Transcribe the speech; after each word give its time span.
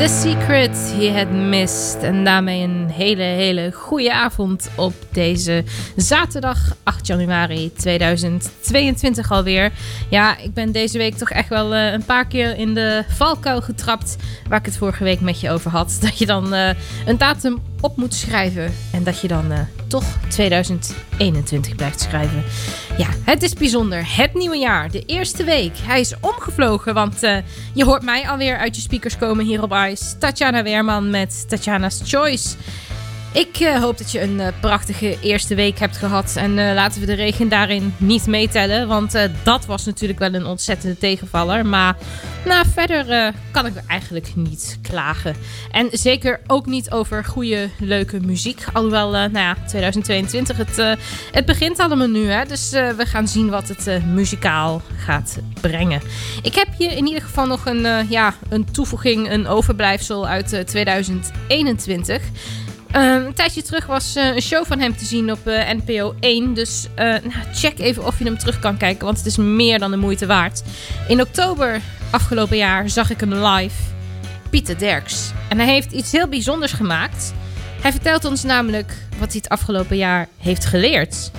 The 0.00 0.08
Secret 0.08 0.76
He 0.76 1.12
Had 1.12 1.30
Missed. 1.30 2.02
En 2.02 2.24
daarmee 2.24 2.62
een 2.62 2.90
hele, 2.90 3.22
hele 3.22 3.72
goede 3.72 4.12
avond 4.12 4.70
op 4.76 4.94
deze 5.10 5.64
zaterdag 5.96 6.76
8 6.82 7.06
januari 7.06 7.72
2022 7.72 9.32
alweer. 9.32 9.72
Ja, 10.10 10.36
ik 10.36 10.54
ben 10.54 10.72
deze 10.72 10.98
week 10.98 11.14
toch 11.14 11.30
echt 11.30 11.48
wel 11.48 11.74
eh, 11.74 11.92
een 11.92 12.04
paar 12.04 12.26
keer 12.26 12.56
in 12.56 12.74
de 12.74 13.04
valkuil 13.08 13.62
getrapt. 13.62 14.16
Waar 14.48 14.58
ik 14.58 14.64
het 14.64 14.76
vorige 14.76 15.04
week 15.04 15.20
met 15.20 15.40
je 15.40 15.50
over 15.50 15.70
had. 15.70 15.98
Dat 16.00 16.18
je 16.18 16.26
dan 16.26 16.54
eh, 16.54 16.70
een 17.06 17.18
datum 17.18 17.58
op 17.80 17.96
moet 17.96 18.14
schrijven. 18.14 18.72
En 18.92 19.04
dat 19.04 19.20
je 19.20 19.28
dan 19.28 19.52
eh, 19.52 19.58
toch 19.90 20.04
2021 20.28 21.74
blijft 21.76 22.00
schrijven. 22.00 22.44
Ja, 22.96 23.08
het 23.24 23.42
is 23.42 23.52
bijzonder. 23.52 24.16
Het 24.16 24.34
nieuwe 24.34 24.56
jaar, 24.56 24.90
de 24.90 25.02
eerste 25.06 25.44
week. 25.44 25.72
Hij 25.82 26.00
is 26.00 26.14
omgevlogen, 26.20 26.94
want 26.94 27.22
eh, 27.22 27.36
je 27.74 27.84
hoort 27.84 28.02
mij 28.02 28.28
alweer 28.28 28.56
uit 28.56 28.76
je 28.76 28.82
speakers 28.82 29.18
komen 29.18 29.44
hier 29.44 29.62
op 29.62 29.72
Ice. 29.72 30.18
Tatjana 30.18 30.62
Weerman 30.62 31.10
met 31.10 31.48
Tatjana's 31.48 32.00
Choice. 32.04 32.48
Ik 33.32 33.56
eh, 33.56 33.80
hoop 33.80 33.98
dat 33.98 34.12
je 34.12 34.20
een 34.20 34.40
eh, 34.40 34.48
prachtige 34.60 35.18
eerste 35.20 35.54
week 35.54 35.78
hebt 35.78 35.96
gehad. 35.96 36.36
En 36.36 36.58
eh, 36.58 36.74
laten 36.74 37.00
we 37.00 37.06
de 37.06 37.14
regen 37.14 37.48
daarin 37.48 37.94
niet 37.96 38.26
meetellen. 38.26 38.88
Want 38.88 39.18
dat 39.42 39.66
was 39.66 39.84
natuurlijk 39.84 40.18
wel 40.18 40.34
een 40.34 40.46
ontzettende 40.46 40.98
tegenvaller. 40.98 41.66
Maar 41.66 41.96
nou, 42.44 42.66
verder 42.74 43.32
kan 43.50 43.66
ik 43.66 43.72
eigenlijk 43.86 44.32
niet 44.34 44.78
klagen. 44.82 45.36
En 45.70 45.88
zeker 45.90 46.40
ook 46.46 46.66
niet 46.66 46.90
over 46.90 47.24
goede, 47.24 47.68
leuke 47.78 48.20
muziek. 48.20 48.64
Alhoewel, 48.72 49.10
nou 49.10 49.32
ja, 49.32 49.56
2022, 49.66 50.56
het, 50.56 50.98
het 51.32 51.44
begint 51.44 51.78
allemaal 51.78 52.08
nu. 52.08 52.30
Hè? 52.30 52.44
Dus 52.44 52.70
we 52.70 53.06
gaan 53.06 53.28
zien 53.28 53.50
wat 53.50 53.68
het 53.68 54.06
muzikaal 54.06 54.82
gaat 54.96 55.38
brengen. 55.60 56.00
Ik 56.42 56.54
heb 56.54 56.68
hier 56.78 56.90
in 56.90 57.06
ieder 57.06 57.22
geval 57.22 57.46
nog 57.46 57.66
een, 57.66 58.08
ja, 58.08 58.34
een 58.48 58.70
toevoeging, 58.70 59.30
een 59.30 59.46
overblijfsel 59.46 60.26
uit 60.26 60.52
eh, 60.52 60.60
2021. 60.60 62.22
Ehm, 62.92 63.26
een 63.26 63.34
tijdje 63.34 63.62
terug 63.62 63.86
was 63.86 64.16
eh, 64.16 64.34
een 64.34 64.42
show 64.42 64.66
van 64.66 64.78
hem 64.78 64.96
te 64.96 65.04
zien 65.04 65.32
op 65.32 65.46
eh, 65.46 65.72
NPO 65.72 66.14
1. 66.20 66.54
Dus 66.54 66.86
eh, 66.94 67.06
nou, 67.06 67.44
check 67.52 67.78
even 67.78 68.06
of 68.06 68.18
je 68.18 68.24
hem 68.24 68.38
terug 68.38 68.58
kan 68.58 68.76
kijken, 68.76 69.04
want 69.04 69.16
het 69.16 69.26
is 69.26 69.36
meer 69.36 69.78
dan 69.78 69.90
de 69.90 69.96
moeite 69.96 70.26
waard. 70.26 70.62
In 71.08 71.20
oktober 71.20 71.80
afgelopen 72.10 72.56
jaar 72.56 72.88
zag 72.88 73.10
ik 73.10 73.20
hem 73.20 73.34
live. 73.34 73.82
Pieter 74.50 74.78
Derks. 74.78 75.30
En 75.48 75.58
hij 75.58 75.66
heeft 75.66 75.92
iets 75.92 76.12
heel 76.12 76.28
bijzonders 76.28 76.72
gemaakt. 76.72 77.32
Hij 77.80 77.90
vertelt 77.90 78.24
ons 78.24 78.42
namelijk 78.42 78.92
wat 79.18 79.28
hij 79.28 79.40
het 79.42 79.48
afgelopen 79.48 79.96
jaar 79.96 80.28
heeft 80.38 80.64
geleerd. 80.64 81.30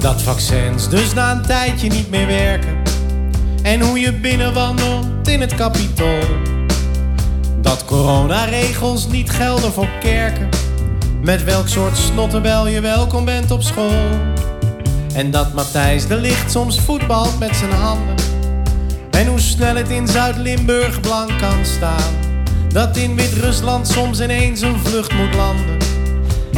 Dat 0.00 0.22
vaccins 0.22 0.88
dus 0.88 1.14
na 1.14 1.30
een 1.30 1.42
tijdje 1.42 1.88
niet 1.88 2.10
meer 2.10 2.26
werken. 2.26 2.76
En 3.62 3.80
hoe 3.80 4.00
je 4.00 4.12
binnenwandelt 4.12 5.28
in 5.28 5.40
het 5.40 5.54
kapitool. 5.54 6.22
Dat 7.60 7.84
coronaregels 7.84 9.06
niet 9.06 9.30
gelden 9.30 9.72
voor 9.72 9.88
kerken. 10.00 10.48
Met 11.22 11.44
welk 11.44 11.68
soort 11.68 11.96
snottenbel 11.96 12.66
je 12.66 12.80
welkom 12.80 13.24
bent 13.24 13.50
op 13.50 13.62
school. 13.62 14.08
En 15.14 15.30
dat 15.30 15.54
Matthijs 15.54 16.06
de 16.06 16.16
Licht 16.16 16.50
soms 16.50 16.80
voetbalt 16.80 17.38
met 17.38 17.56
zijn 17.56 17.72
handen. 17.72 18.14
En 19.10 19.26
hoe 19.26 19.40
snel 19.40 19.76
het 19.76 19.88
in 19.88 20.08
Zuid-Limburg 20.08 21.00
blank 21.00 21.38
kan 21.38 21.64
staan. 21.64 22.14
Dat 22.68 22.96
in 22.96 23.16
Wit-Rusland 23.16 23.88
soms 23.88 24.20
ineens 24.20 24.60
een 24.60 24.78
vlucht 24.78 25.14
moet 25.14 25.34
landen. 25.34 25.76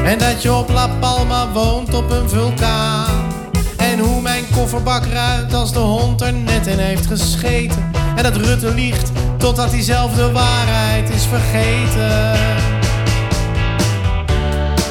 En 0.05 0.19
dat 0.19 0.43
je 0.43 0.53
op 0.53 0.69
La 0.69 0.89
Palma 0.89 1.53
woont 1.53 1.95
op 1.95 2.11
een 2.11 2.29
vulkaan. 2.29 3.32
En 3.91 3.99
hoe 3.99 4.21
mijn 4.21 4.45
kofferbak 4.55 5.07
ruikt 5.07 5.55
als 5.55 5.73
de 5.73 5.79
hond 5.79 6.21
er 6.21 6.33
net 6.33 6.67
in 6.67 6.79
heeft 6.79 7.07
gescheten. 7.07 7.91
En 8.17 8.23
dat 8.23 8.37
Rutte 8.37 8.75
liegt 8.75 9.11
totdat 9.37 9.71
hij 9.71 9.83
zelf 9.83 10.15
de 10.15 10.33
waarheid 10.33 11.11
is 11.11 11.27
vergeten. 11.27 12.33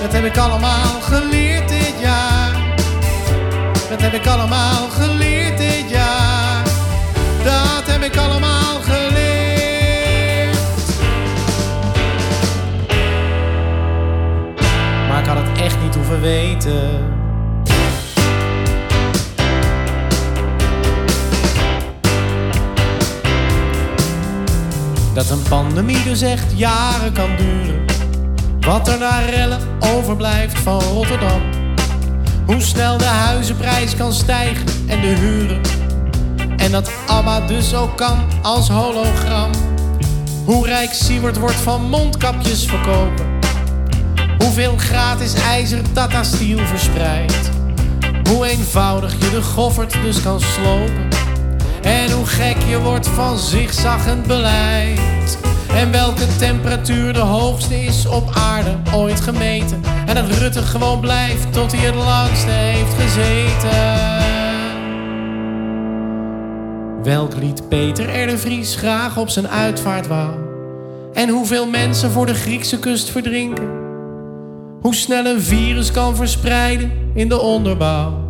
Dat 0.01 0.13
heb 0.13 0.23
ik 0.23 0.37
allemaal 0.37 1.01
geleerd 1.01 1.69
dit 1.69 1.93
jaar. 2.01 2.51
Dat 3.89 4.01
heb 4.01 4.13
ik 4.13 4.27
allemaal 4.27 4.89
geleerd 4.89 5.57
dit 5.57 5.89
jaar. 5.89 6.63
Dat 7.43 7.83
heb 7.85 8.01
ik 8.01 8.17
allemaal 8.17 8.79
geleerd. 8.81 10.57
Maar 15.07 15.19
ik 15.19 15.25
had 15.25 15.37
het 15.37 15.61
echt 15.61 15.81
niet 15.81 15.95
hoeven 15.95 16.21
weten. 16.21 17.20
Dat 25.13 25.29
een 25.29 25.43
pandemie 25.49 26.03
dus 26.03 26.21
echt 26.21 26.45
jaren 26.55 27.13
kan 27.13 27.35
duren. 27.35 27.85
Wat 28.59 28.87
er 28.87 28.99
na 28.99 29.19
rellen 29.19 29.59
overblijft 29.79 30.59
van 30.59 30.81
Rotterdam. 30.81 31.41
Hoe 32.45 32.61
snel 32.61 32.97
de 32.97 33.03
huizenprijs 33.03 33.95
kan 33.95 34.13
stijgen 34.13 34.65
en 34.87 35.01
de 35.01 35.07
huren. 35.07 35.61
En 36.57 36.71
dat 36.71 36.91
ABBA 37.07 37.47
dus 37.47 37.75
ook 37.75 37.97
kan 37.97 38.19
als 38.41 38.69
hologram. 38.69 39.51
Hoe 40.45 40.65
rijk 40.65 40.93
Siewert 40.93 41.37
wordt 41.37 41.55
van 41.55 41.89
mondkapjes 41.89 42.65
verkopen. 42.65 43.25
Hoeveel 44.37 44.77
gratis 44.77 45.33
ijzer 45.33 45.91
Tata 45.93 46.23
Steel 46.23 46.65
verspreidt. 46.65 47.49
Hoe 48.29 48.45
eenvoudig 48.45 49.13
je 49.13 49.29
de 49.29 49.41
goffert 49.41 49.93
dus 50.01 50.21
kan 50.21 50.39
slopen. 50.39 51.07
En 51.81 52.11
hoe 52.11 52.25
gek 52.25 52.57
je 52.67 52.79
wordt 52.79 53.07
van 53.07 53.37
zigzaggend 53.37 54.27
beleid. 54.27 55.37
En 55.73 55.91
welke 55.91 56.35
temperatuur 56.37 57.13
de 57.13 57.19
hoogste 57.19 57.83
is 57.83 58.07
op 58.07 58.29
aarde 58.33 58.77
ooit 58.93 59.21
gemeten. 59.21 59.81
En 60.05 60.15
dat 60.15 60.37
Rutte 60.37 60.61
gewoon 60.61 60.99
blijft 60.99 61.53
tot 61.53 61.71
hij 61.71 61.85
het 61.85 61.95
langste 61.95 62.51
heeft 62.51 62.93
gezeten. 62.93 64.19
Welk 67.03 67.35
lied 67.35 67.69
Peter 67.69 68.29
R. 68.29 68.37
Vries 68.37 68.75
graag 68.75 69.17
op 69.17 69.29
zijn 69.29 69.47
uitvaart 69.47 70.07
wou. 70.07 70.31
En 71.13 71.29
hoeveel 71.29 71.67
mensen 71.67 72.11
voor 72.11 72.25
de 72.25 72.33
Griekse 72.33 72.79
kust 72.79 73.09
verdrinken. 73.09 73.69
Hoe 74.81 74.95
snel 74.95 75.25
een 75.25 75.41
virus 75.41 75.91
kan 75.91 76.15
verspreiden 76.15 76.91
in 77.13 77.29
de 77.29 77.39
onderbouw. 77.39 78.20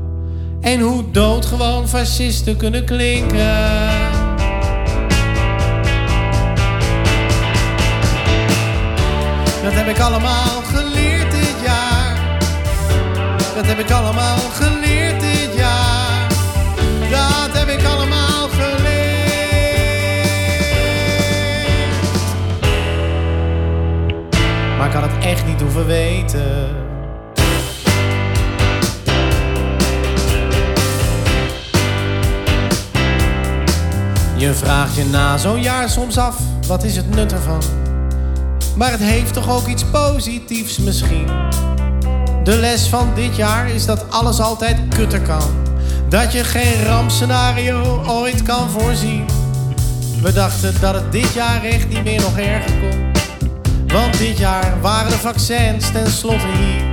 En 0.61 0.79
hoe 0.79 1.11
doodgewoon 1.11 1.87
fascisten 1.87 2.57
kunnen 2.57 2.85
klinken. 2.85 3.57
Dat 9.63 9.73
heb 9.73 9.87
ik 9.87 9.99
allemaal 9.99 10.61
geleerd 10.73 11.31
dit 11.31 11.55
jaar. 11.63 12.39
Dat 13.55 13.65
heb 13.65 13.79
ik 13.79 13.91
allemaal 13.91 14.37
geleerd 14.37 15.19
dit 15.19 15.49
jaar. 15.55 16.27
Dat 17.09 17.57
heb 17.57 17.67
ik 17.67 17.85
allemaal 17.85 18.49
geleerd. 18.49 18.71
Maar 24.77 24.87
ik 24.87 24.93
had 24.93 25.03
het 25.11 25.23
echt 25.25 25.45
niet 25.45 25.61
hoeven 25.61 25.85
weten. 25.85 26.90
Je 34.41 34.53
vraagt 34.53 34.95
je 34.95 35.05
na 35.05 35.37
zo'n 35.37 35.61
jaar 35.61 35.89
soms 35.89 36.17
af, 36.17 36.37
wat 36.67 36.83
is 36.83 36.95
het 36.95 37.15
nut 37.15 37.31
ervan? 37.31 37.61
Maar 38.75 38.91
het 38.91 38.99
heeft 38.99 39.33
toch 39.33 39.49
ook 39.49 39.67
iets 39.67 39.83
positiefs 39.83 40.77
misschien. 40.77 41.27
De 42.43 42.55
les 42.55 42.87
van 42.87 43.09
dit 43.15 43.35
jaar 43.35 43.69
is 43.69 43.85
dat 43.85 44.09
alles 44.09 44.39
altijd 44.39 44.77
kutter 44.95 45.21
kan. 45.21 45.49
Dat 46.09 46.31
je 46.31 46.43
geen 46.43 46.85
rampscenario 46.85 48.03
ooit 48.07 48.43
kan 48.43 48.69
voorzien. 48.69 49.25
We 50.21 50.33
dachten 50.33 50.73
dat 50.79 50.93
het 50.93 51.11
dit 51.11 51.33
jaar 51.33 51.63
echt 51.63 51.87
niet 51.87 52.03
meer 52.03 52.21
nog 52.21 52.37
erger 52.37 52.79
kon. 52.79 53.11
Want 53.87 54.17
dit 54.17 54.37
jaar 54.37 54.81
waren 54.81 55.11
de 55.11 55.17
vaccins 55.17 55.91
ten 55.91 56.11
slotte 56.11 56.47
hier. 56.47 56.90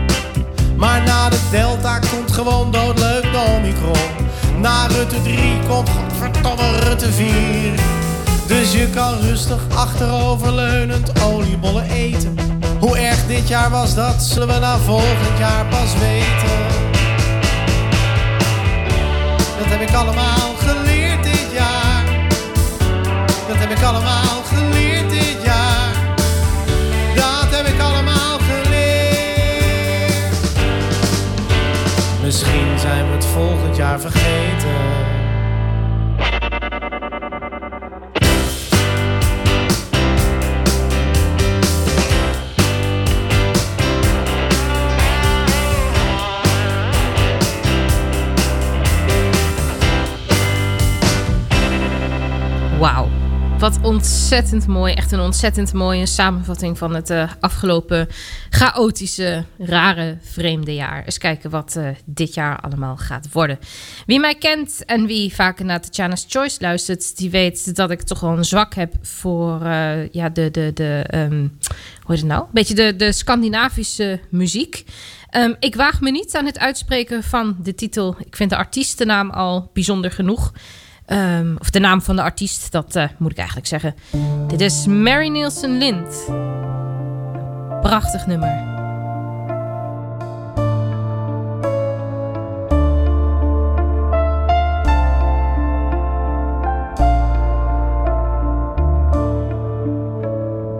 Maar 0.78 1.02
na 1.02 1.28
de 1.28 1.38
Delta 1.50 1.98
komt 1.98 2.32
gewoon 2.32 2.70
doodleuk 2.70 3.22
de 3.22 3.54
Omicron. 3.56 4.26
Na 4.60 4.86
Rutte 4.86 5.22
3 5.22 5.36
komt 5.68 5.88
godverdomme 5.88 6.78
Rutte 6.78 7.12
4. 7.12 7.26
Dus 8.46 8.72
je 8.72 8.88
kan 8.90 9.20
rustig 9.20 9.60
achteroverleunend 9.74 11.22
oliebollen 11.22 11.90
eten. 11.90 12.36
Hoe 12.78 12.98
erg 12.98 13.26
dit 13.26 13.48
jaar 13.48 13.70
was, 13.70 13.94
dat 13.94 14.22
zullen 14.22 14.48
we 14.48 14.58
na 14.58 14.78
volgend 14.78 15.38
jaar 15.38 15.66
pas 15.66 15.92
weten. 15.98 16.58
Dat 19.58 19.66
heb 19.66 19.80
ik 19.80 19.94
allemaal 19.94 20.54
geleerd 20.58 21.22
dit 21.22 21.46
jaar. 21.52 22.04
Dat 23.48 23.56
heb 23.56 23.70
ik 23.70 23.82
allemaal 23.82 24.42
geleerd 24.44 24.77
Misschien 32.38 32.78
zijn 32.78 33.06
we 33.06 33.12
het 33.12 33.26
volgend 33.26 33.76
jaar 33.76 34.00
vergeten. 34.00 35.07
Wat 53.58 53.78
ontzettend 53.82 54.66
mooi. 54.66 54.92
Echt 54.92 55.12
een 55.12 55.20
ontzettend 55.20 55.72
mooie 55.72 56.06
samenvatting 56.06 56.78
van 56.78 56.94
het 56.94 57.10
eh, 57.10 57.30
afgelopen 57.40 58.08
chaotische, 58.50 59.44
rare, 59.58 60.18
vreemde 60.22 60.74
jaar. 60.74 61.04
Eens 61.04 61.18
kijken 61.18 61.50
wat 61.50 61.76
eh, 61.76 61.88
dit 62.04 62.34
jaar 62.34 62.60
allemaal 62.60 62.96
gaat 62.96 63.32
worden. 63.32 63.58
Wie 64.06 64.20
mij 64.20 64.34
kent 64.34 64.84
en 64.84 65.06
wie 65.06 65.34
vaker 65.34 65.64
naar 65.64 65.80
Tatjana's 65.80 66.24
Choice 66.28 66.56
luistert, 66.60 67.16
die 67.16 67.30
weet 67.30 67.76
dat 67.76 67.90
ik 67.90 68.02
toch 68.02 68.20
wel 68.20 68.36
een 68.36 68.44
zwak 68.44 68.74
heb 68.74 68.94
voor 69.02 69.62
eh, 69.62 70.08
ja, 70.08 70.28
de, 70.28 70.50
de, 70.50 70.70
de 70.74 71.04
ehm, 71.06 71.40
hoe 71.40 71.48
heet 72.06 72.18
het 72.18 72.26
nou? 72.26 72.44
Beetje 72.52 72.74
de, 72.74 72.96
de 72.96 73.12
Scandinavische 73.12 74.20
muziek. 74.30 74.84
Ehm, 75.30 75.54
ik 75.60 75.74
waag 75.74 76.00
me 76.00 76.10
niet 76.10 76.36
aan 76.36 76.46
het 76.46 76.58
uitspreken 76.58 77.22
van 77.22 77.56
de 77.62 77.74
titel. 77.74 78.16
Ik 78.18 78.36
vind 78.36 78.50
de 78.50 78.56
artiestennaam 78.56 79.30
al 79.30 79.70
bijzonder 79.72 80.10
genoeg. 80.10 80.52
Ehm, 81.08 81.56
of 81.58 81.70
de 81.70 81.78
naam 81.78 82.02
van 82.02 82.16
de 82.16 82.22
artiest, 82.22 82.72
dat 82.72 82.96
eh, 82.96 83.04
moet 83.18 83.30
ik 83.30 83.38
eigenlijk 83.38 83.66
zeggen. 83.66 83.94
Dit 84.46 84.60
is 84.60 84.86
Mary 84.86 85.28
Nielsen 85.28 85.78
Lind. 85.78 86.26
Prachtig 87.80 88.26
nummer. 88.26 88.76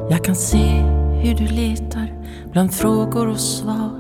Jag 0.09 0.25
kan 0.25 0.37
se 0.37 0.83
hur 1.23 1.35
du 1.35 1.47
letar 1.47 2.13
bland 2.53 2.75
frågor 2.75 3.29
och 3.29 3.41
svar. 3.41 3.98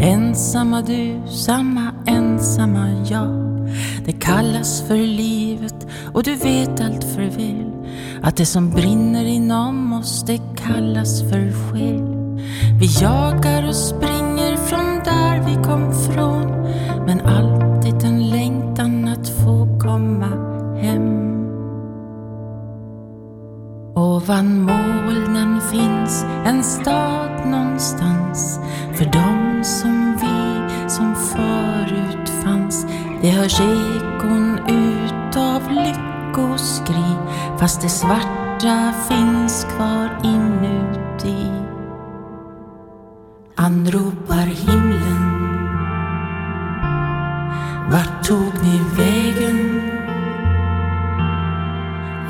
Ensamma 0.00 0.82
du, 0.82 1.22
samma 1.26 1.92
ensamma 2.06 2.88
jag. 3.10 3.48
Det 4.04 4.12
kallas 4.12 4.82
för 4.88 4.96
livet 4.96 5.86
och 6.14 6.22
du 6.22 6.34
vet 6.34 6.80
allt 6.80 7.04
för 7.04 7.22
väl 7.22 7.72
att 8.22 8.36
det 8.36 8.46
som 8.46 8.70
brinner 8.70 9.24
inom 9.24 9.92
oss 9.92 10.24
det 10.26 10.40
kallas 10.56 11.22
för 11.22 11.52
själ. 11.52 12.36
Vi 12.80 12.86
jagar 13.00 13.68
och 13.68 13.76
springer 13.76 14.56
från 14.56 15.04
där 15.04 15.46
vi 15.46 15.54
kom 15.54 15.92
från 15.92 16.46
men 17.06 17.20
alltid 17.20 18.04
en 18.04 18.30
längtan 18.30 19.08
att 19.08 19.28
få 19.28 19.78
komma 19.80 20.30
hem. 20.80 21.28
Ovan 23.94 24.62
molnen 24.62 25.60
finns 25.60 26.24
en 26.46 26.64
stad 26.64 27.50
någonstans 27.50 28.60
för 28.94 29.04
dem 29.04 29.37
som 29.68 30.16
vi 30.20 30.88
som 30.88 31.14
förut 31.14 32.28
fanns. 32.44 32.86
Det 33.22 33.30
hörs 33.30 33.60
ekon 33.60 34.58
utav 34.68 35.62
lyckoskri 35.70 37.16
fast 37.58 37.80
det 37.82 37.88
svarta 37.88 38.92
finns 39.08 39.64
kvar 39.64 40.08
inuti. 40.24 41.52
Anropar 43.56 44.46
himlen 44.46 45.38
Vart 47.90 48.24
tog 48.24 48.52
ni 48.62 48.80
vägen? 48.96 49.80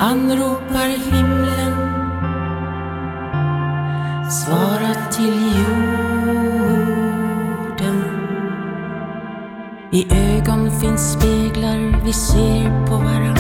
Anropar 0.01 0.89
himlen 0.89 1.89
Svara 4.31 4.95
till 5.11 5.57
jorden 5.57 6.08
I 9.91 10.07
ögon 10.11 10.71
finns 10.81 11.13
speglar 11.13 12.05
vi 12.05 12.13
ser 12.13 12.87
på 12.87 12.95
varann. 12.95 13.39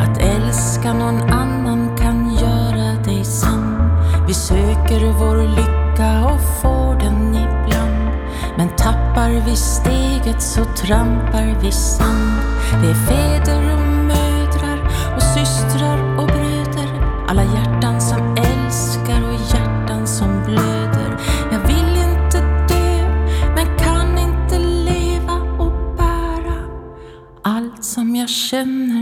Att 0.00 0.18
älska 0.18 0.92
någon 0.92 1.20
annan 1.20 1.96
kan 1.96 2.34
göra 2.34 3.02
dig 3.04 3.24
sann. 3.24 3.90
Vi 4.26 4.34
söker 4.34 5.12
vår 5.18 5.48
lycka 5.48 6.24
och 6.24 6.40
får 6.62 7.00
den 7.00 7.34
ibland. 7.34 8.10
Men 8.56 8.68
tappar 8.68 9.30
vi 9.30 9.56
steget 9.56 10.42
så 10.42 10.64
trampar 10.64 11.56
vi 11.62 11.72
sand. 11.72 12.40
Det 12.82 12.90
är 12.90 12.94
fäder 12.94 13.74
och 13.74 14.06
mödrar 14.06 14.90
och 15.16 15.22
systrar 15.22 16.05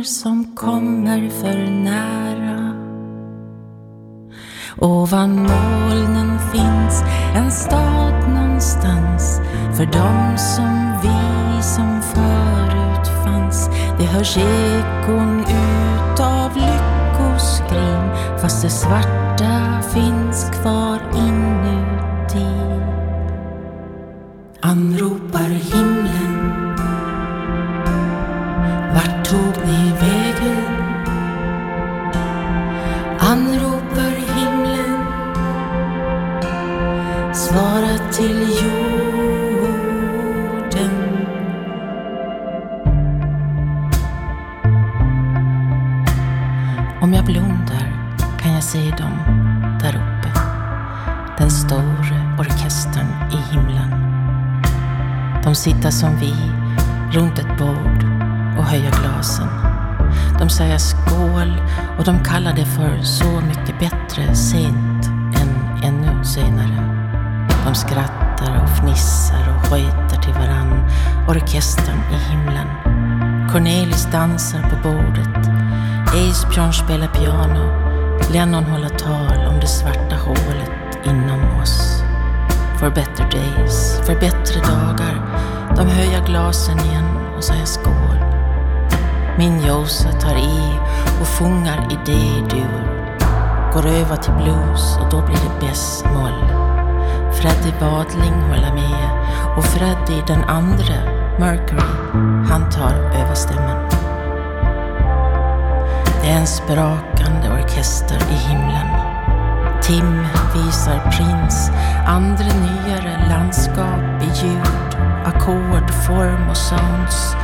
som 0.05 0.57
kommer 0.57 1.31
för 1.31 1.71
nära 1.71 2.75
Ovan 4.79 5.37
molnen 5.37 6.39
finns 6.53 7.03
en 7.35 7.51
stad 7.51 8.29
någonstans 8.29 9.41
för 9.77 9.87
dem 9.87 10.39
som 10.39 10.93
vi 11.03 11.63
som 11.63 12.03
förut 12.03 13.09
fanns. 13.25 13.69
Det 13.99 14.05
hörs 14.05 14.37
ekon 14.37 15.41
utav 15.41 16.51
lyckoskrin 16.55 18.39
fast 18.43 18.63
det 18.63 18.71
svarta 18.71 19.83
finns 19.95 20.51
kvar 20.51 20.99
inuti. 21.15 22.47
Anropar 24.61 25.49
himlen 25.49 25.94
sitta 55.85 55.91
som 55.91 56.17
vi 56.17 56.35
runt 57.19 57.39
ett 57.39 57.59
bord 57.59 58.05
och 58.59 58.65
höja 58.65 58.91
glasen. 58.91 59.49
De 60.39 60.49
säger 60.49 60.79
skål 60.79 61.63
och 61.99 62.05
de 62.05 62.25
kallar 62.25 62.53
det 62.53 62.65
för 62.65 63.03
så 63.03 63.41
mycket 63.41 63.79
bättre 63.79 64.35
sent 64.35 65.07
än 65.37 65.83
ännu 65.85 66.25
senare. 66.25 67.07
De 67.67 67.75
skrattar 67.75 68.63
och 68.63 68.69
fnissar 68.69 69.57
och 69.57 69.67
skiter 69.67 70.23
till 70.23 70.33
varann, 70.33 70.91
orkestern 71.29 71.99
i 72.13 72.31
himlen. 72.31 72.69
Cornelis 73.53 74.09
dansar 74.13 74.63
på 74.63 74.89
bordet. 74.89 75.49
Esbjörn 76.15 76.73
spelar 76.73 77.09
piano. 77.09 77.65
Lennon 78.33 78.65
håller 78.65 78.89
tal 78.89 79.47
om 79.47 79.61
det 79.61 79.67
svarta 79.67 80.17
hålet 80.17 80.71
inom 81.07 81.61
oss. 81.63 82.03
For 82.81 82.91
better 82.91 83.31
days, 83.31 84.01
för 84.07 84.15
bättre 84.15 84.61
dagar. 84.61 85.34
De 85.77 85.87
höjer 85.87 86.27
glasen 86.27 86.79
igen 86.79 87.19
och 87.37 87.45
säger 87.45 87.65
skål. 87.65 88.19
Min 89.39 89.67
Josa 89.67 90.13
tar 90.13 90.37
i 90.37 90.79
och 91.21 91.27
fångar 91.27 91.89
i 91.91 91.95
D-dur. 92.07 92.95
Går 93.73 93.87
över 93.87 94.17
till 94.17 94.33
blues 94.33 94.97
och 94.97 95.11
då 95.11 95.27
blir 95.27 95.37
det 95.37 95.67
bäst-moll. 95.67 96.65
Freddy 97.33 97.73
Wadling 97.81 98.33
håller 98.33 98.75
med 98.75 99.11
och 99.57 99.65
Freddy 99.65 100.23
den 100.27 100.45
andre, 100.45 100.95
Mercury, 101.39 101.83
han 102.51 102.71
tar 102.71 102.95
överstämman. 102.95 103.89
Det 106.23 106.31
är 106.31 106.39
en 106.39 106.47
sprakande 106.47 107.63
orkester 107.63 108.19
i 108.31 108.35
himlen. 108.35 108.89
Tim 109.83 110.27
visar 110.55 111.11
Prince 111.11 111.73
andra 112.07 112.45
nyare 112.45 113.29
landskap 113.29 114.23
i 114.23 114.45
ljud, 114.45 114.97
ackord, 115.25 115.91
form 115.91 116.49
och 116.51 116.57
sounds. 116.57 117.37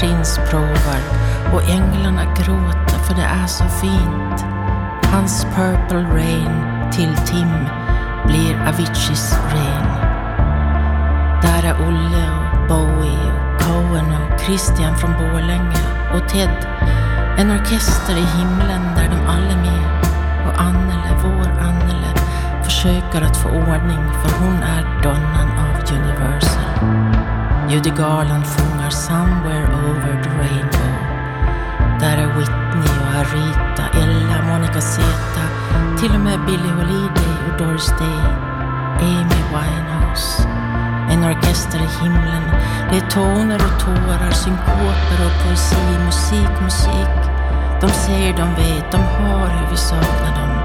Prins 0.00 0.40
provar 0.50 1.00
och 1.54 1.62
änglarna 1.62 2.24
gråter 2.24 2.98
för 2.98 3.14
det 3.14 3.22
är 3.22 3.46
så 3.46 3.64
fint. 3.64 4.44
Hans 5.12 5.44
Purple 5.44 6.02
Rain 6.02 6.50
till 6.92 7.16
Tim 7.16 7.68
blir 8.26 8.68
Aviciis 8.68 9.38
Rain. 9.52 9.86
Där 11.42 11.64
är 11.64 11.88
Olle 11.88 12.26
och 12.30 12.68
Bowie 12.68 13.32
och 13.32 13.62
Cohen 13.62 14.06
och 14.06 14.40
Christian 14.40 14.96
från 14.96 15.12
Borlänge 15.12 15.78
och 16.14 16.28
Ted. 16.28 16.66
En 17.38 17.50
orkester 17.50 18.16
i 18.16 18.26
himlen 18.38 18.82
där 18.96 19.08
de 19.10 19.26
alla 19.26 19.52
är 19.52 19.56
med. 19.56 20.06
Och 20.46 20.60
Annele, 20.60 21.10
vår 21.22 21.50
Annele, 21.60 22.10
försöker 22.66 23.22
att 23.22 23.36
få 23.36 23.48
ordning 23.48 24.02
för 24.20 24.30
hon 24.40 24.62
är 24.62 25.02
donnan 25.02 25.50
av 25.64 25.74
Universal. 25.98 26.74
Judy 27.70 27.90
Garland 27.90 28.44
sjunger 28.46 28.90
Somewhere 28.90 29.68
over 29.88 30.22
the 30.24 30.30
rainbow. 30.40 30.92
Där 32.00 32.16
är 32.22 32.28
Whitney 32.36 32.92
och 33.02 33.12
Arita, 33.20 33.84
Ella, 34.02 34.38
Monica 34.48 34.80
Zeta, 34.80 35.44
till 36.00 36.14
och 36.14 36.20
med 36.20 36.38
Billie 36.46 36.74
Holiday 36.78 37.34
och 37.46 37.58
Doris 37.58 37.88
Day, 37.88 38.22
Amy 39.00 39.40
Winehouse. 39.54 40.42
En 41.10 41.24
orkester 41.24 41.78
i 41.78 42.04
himlen. 42.04 42.44
Det 42.90 42.96
är 42.96 43.10
toner 43.10 43.60
och 43.66 43.80
tårar, 43.80 44.30
synkoper 44.30 45.18
och 45.26 45.44
poesi, 45.44 45.98
musik, 46.04 46.62
musik. 46.62 47.16
De 47.80 47.88
säger 47.88 48.32
de 48.36 48.54
vet, 48.54 48.92
de 48.92 48.98
har 48.98 49.48
hur 49.48 49.70
vi 49.70 49.76
saknar 49.76 50.34
dem. 50.40 50.55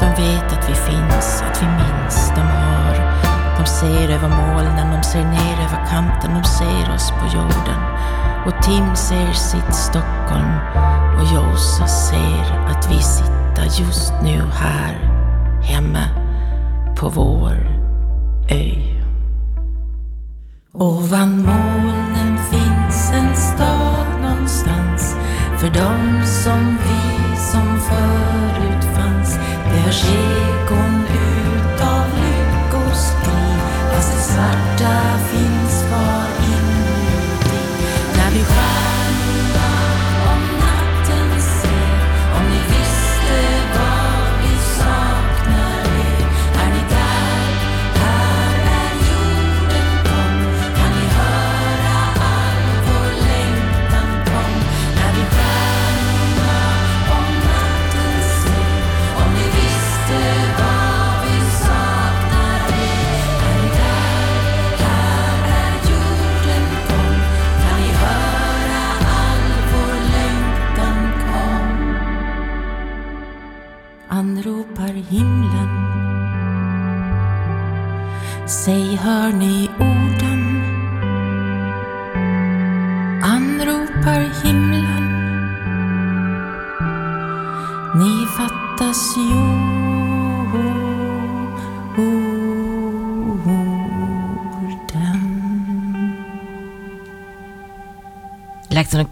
De 0.00 0.06
vet 0.22 0.52
att 0.52 0.68
vi 0.68 0.74
finns, 0.74 1.42
att 1.50 1.62
vi 1.62 1.66
minns, 1.66 2.32
de 2.34 2.40
hör. 2.40 3.18
De 3.58 3.66
ser 3.66 4.14
över 4.14 4.28
molnen, 4.28 4.96
de 4.96 5.02
ser 5.02 5.24
ner 5.24 5.54
över 5.54 5.86
kanten, 5.90 6.34
de 6.34 6.44
ser 6.44 6.94
oss 6.94 7.10
på 7.10 7.36
jorden. 7.36 7.80
Och 8.46 8.62
Tim 8.62 8.96
ser 8.96 9.32
sitt 9.32 9.74
Stockholm 9.74 10.54
och 11.18 11.24
Josa 11.34 11.86
ser 11.86 12.66
att 12.68 12.90
vi 12.90 13.02
sitter 13.02 13.82
just 13.82 14.12
nu 14.22 14.42
här 14.52 14.94
hemma 15.62 16.04
på 16.96 17.08
vår 17.08 17.56
ö. 18.50 18.98
Ovan 20.72 21.42
molnen 21.42 22.38
finns 22.50 23.12
en 23.14 23.36
stad 23.36 24.06
någonstans 24.22 25.16
för 25.58 25.70
dem 25.70 26.22
som 26.24 26.78
vi 26.82 27.36
som 27.36 27.80
för 27.80 28.27
verstehe 29.88 30.97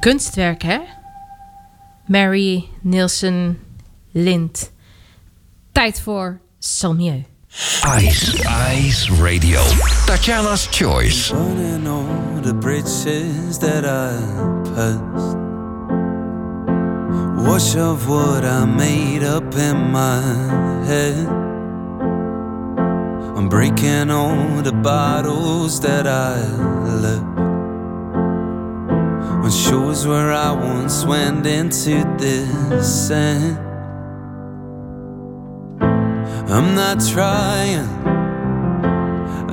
kunstwerk, 0.06 0.62
hè? 0.62 0.78
Mary 2.06 2.68
Nielsen 2.80 3.58
Lind. 4.12 4.72
Tijd 5.72 6.00
voor 6.00 6.40
Salmieu. 6.58 7.25
Ice, 7.98 8.36
Ice 8.76 9.14
Radio. 9.22 9.60
Tatjana's 10.06 10.68
Choice. 10.70 11.34
Running 11.34 11.88
all 11.88 12.40
the 12.42 12.54
bridges 12.54 13.58
that 13.58 13.84
I 13.84 14.22
passed. 14.75 15.36
Wash 17.46 17.76
of 17.76 18.06
what 18.06 18.44
I 18.44 18.64
made 18.64 19.25
up 19.25 19.54
in 19.54 19.90
my 19.90 20.22
head. 20.84 21.26
I'm 23.36 23.48
breaking 23.48 24.10
all 24.10 24.62
the 24.62 24.72
bottles 24.82 25.80
that 25.80 26.06
I 26.06 26.36
left. 27.00 27.35
On 29.46 29.52
shores 29.52 30.04
where 30.04 30.32
I 30.32 30.50
once 30.50 31.04
went 31.04 31.46
into 31.46 32.02
this 32.18 33.06
sand. 33.06 33.56
I'm 36.50 36.74
not 36.74 36.98
trying. 36.98 37.86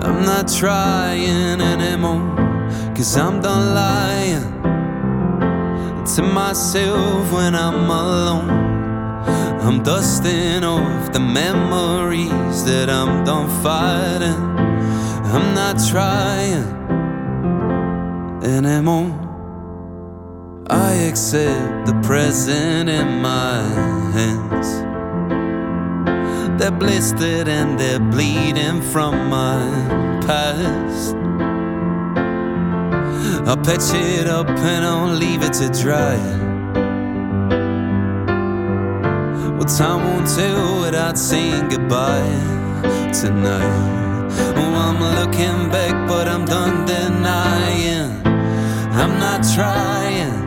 I'm 0.04 0.26
not 0.26 0.48
trying 0.48 1.62
anymore. 1.62 2.26
Cause 2.96 3.16
I'm 3.18 3.40
done 3.40 3.76
lying 3.76 4.42
to 6.16 6.24
myself 6.24 7.32
when 7.32 7.54
I'm 7.54 7.88
alone. 7.88 8.50
I'm 9.62 9.84
dusting 9.84 10.64
off 10.64 11.14
the 11.14 11.20
memories 11.20 12.66
that 12.66 12.90
I'm 12.90 13.24
done 13.24 13.48
fighting. 13.62 14.42
I'm 15.32 15.54
not 15.54 15.78
trying 15.88 16.66
anymore. 18.44 19.23
I 20.70 20.94
accept 21.10 21.88
the 21.88 22.00
present 22.04 22.90
in 22.90 23.22
my 23.22 23.62
hands. 24.14 24.82
They're 26.58 26.72
blistered 26.72 27.50
and 27.50 27.78
they're 27.78 28.00
bleeding 28.00 28.82
from 28.82 29.30
my 29.30 29.60
past. 30.26 31.16
I'll 33.46 33.58
patch 33.58 33.94
it 33.94 34.28
up 34.28 34.48
and 34.48 34.86
I'll 34.86 35.14
leave 35.14 35.44
it 35.44 35.52
to 35.54 35.70
dry. 35.82 36.16
Well, 39.58 39.66
time 39.66 40.06
won't 40.06 40.30
tell 40.30 40.82
without 40.82 41.18
saying 41.18 41.68
goodbye 41.68 42.40
tonight. 43.12 44.30
Oh, 44.56 44.76
I'm 44.88 45.00
looking 45.20 45.70
back, 45.70 46.08
but 46.08 46.30
I'm 46.30 46.46
done 46.46 46.86
denying. 46.86 48.26
I'm 48.96 49.20
not 49.20 49.44
trying. 49.54 50.43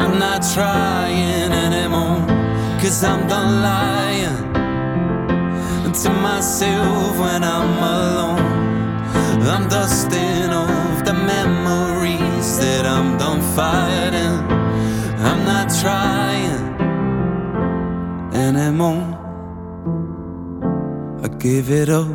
I'm 0.00 0.18
not 0.18 0.42
trying 0.54 1.52
anymore. 1.52 2.20
Cause 2.80 3.02
I'm 3.02 3.26
done 3.26 3.62
lying 3.62 4.46
to 6.02 6.10
myself 6.10 7.18
when 7.18 7.42
I'm 7.42 7.78
alone. 7.94 8.46
I'm 9.48 9.68
dusting 9.68 10.50
off 10.50 11.04
the 11.04 11.14
memories 11.14 12.58
that 12.58 12.84
I'm 12.84 13.16
done 13.16 13.40
fighting. 13.56 14.36
I'm 15.28 15.44
not 15.52 15.68
trying 15.80 16.62
anymore. 18.34 19.06
I 21.24 21.28
give 21.38 21.70
it 21.70 21.88
up 21.88 22.08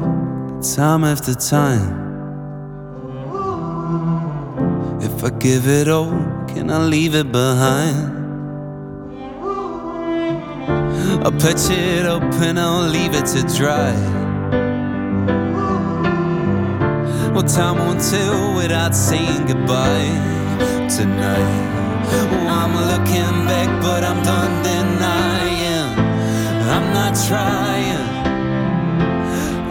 time 0.61 1.03
after 1.03 1.33
time. 1.33 1.99
If 5.01 5.23
I 5.23 5.31
give 5.31 5.67
it 5.67 5.87
all, 5.87 6.40
can 6.53 6.69
I 6.69 6.79
leave 6.79 7.15
it 7.15 7.31
behind? 7.31 8.19
I'll 11.23 11.31
patch 11.31 11.69
it 11.69 12.05
up 12.05 12.23
and 12.41 12.59
I'll 12.59 12.87
leave 12.87 13.13
it 13.13 13.25
to 13.33 13.41
dry. 13.57 13.93
Well, 17.33 17.43
time 17.43 17.77
won't 17.77 18.01
tell 18.01 18.55
without 18.55 18.95
saying 18.95 19.45
goodbye 19.47 20.11
tonight. 20.97 21.71
Oh, 22.13 22.47
I'm 22.59 22.73
looking 22.91 23.37
back, 23.47 23.69
but 23.81 24.03
I'm 24.03 24.21
done 24.23 24.53
denying. 24.63 25.89
I'm 26.75 26.87
not 26.93 27.13
trying. 27.27 28.05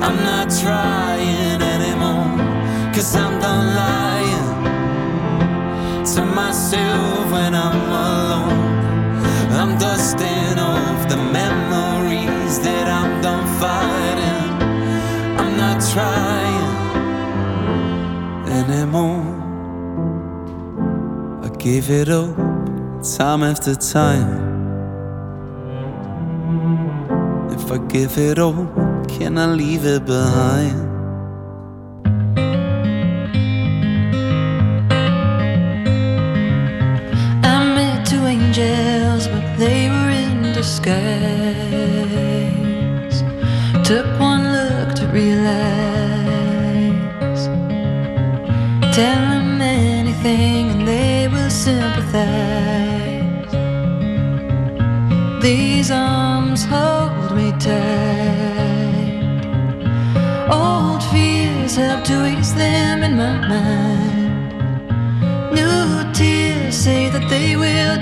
I'm 0.04 0.16
not 0.30 0.48
trying 0.62 1.60
anymore. 1.60 2.92
Cause 2.94 3.14
I'm 3.14 3.38
done 3.40 3.79
to 6.14 6.24
myself 6.24 7.30
when 7.30 7.54
I'm 7.54 7.88
alone. 7.88 8.58
I'm 9.60 9.78
dusting 9.78 10.58
off 10.58 11.08
the 11.08 11.16
memories 11.16 12.58
that 12.60 12.88
I'm 12.88 13.22
done 13.22 13.46
fighting. 13.60 14.48
I'm 15.38 15.56
not 15.56 15.78
trying 15.92 16.70
anymore. 18.58 19.24
I 21.44 21.48
give 21.58 21.90
it 21.90 22.08
up 22.08 22.34
time 23.16 23.44
after 23.44 23.76
time. 23.76 24.50
If 27.52 27.70
I 27.70 27.78
give 27.86 28.18
it 28.18 28.40
all, 28.40 28.66
can 29.06 29.38
I 29.38 29.46
leave 29.46 29.84
it 29.84 30.04
behind? 30.06 30.89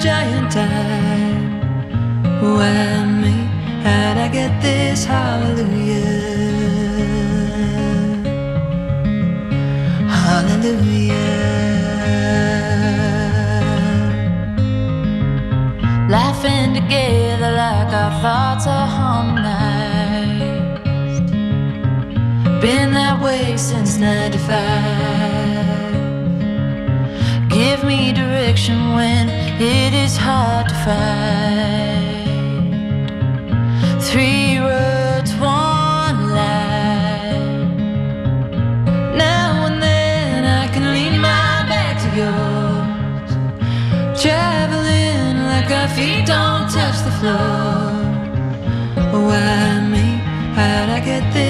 giant 0.09 0.57
eye. 0.57 1.37
me? 3.23 3.35
how'd 3.85 4.17
I 4.27 4.29
get 4.39 4.53
this 4.63 5.05
hallelujah? 5.05 6.29
Hallelujah. 10.21 11.29
Laughing 16.17 16.69
together 16.81 17.51
like 17.65 17.93
our 18.03 18.13
thoughts 18.23 18.67
are 18.67 18.89
harmonized. 18.99 19.69
Been 22.63 22.91
that 23.01 23.17
way 23.23 23.57
since 23.59 23.99
95 23.99 25.79
give 27.51 27.83
me 27.85 28.13
direction 28.13 28.95
when 28.95 29.38
it 29.61 29.93
is 29.93 30.17
hard 30.17 30.69
to 30.69 30.75
find. 30.87 32.29
Three 34.01 34.61
words, 34.61 35.33
one 35.35 36.31
lie. 36.31 37.39
Now 39.17 39.67
and 39.67 39.83
then 39.83 40.45
I 40.45 40.69
can 40.73 40.93
lean 40.93 41.21
my 41.21 41.67
back 41.69 41.99
to 42.05 42.09
yours. 42.23 43.31
Traveling 44.23 45.45
like 45.51 45.71
our 45.73 45.89
feet 45.89 46.27
don't 46.27 46.71
touch 46.71 46.99
the 47.05 47.13
floor. 47.19 47.99
Why 49.27 49.81
me? 49.93 50.07
How'd 50.55 50.91
I 50.91 51.01
get 51.01 51.33
this? 51.33 51.48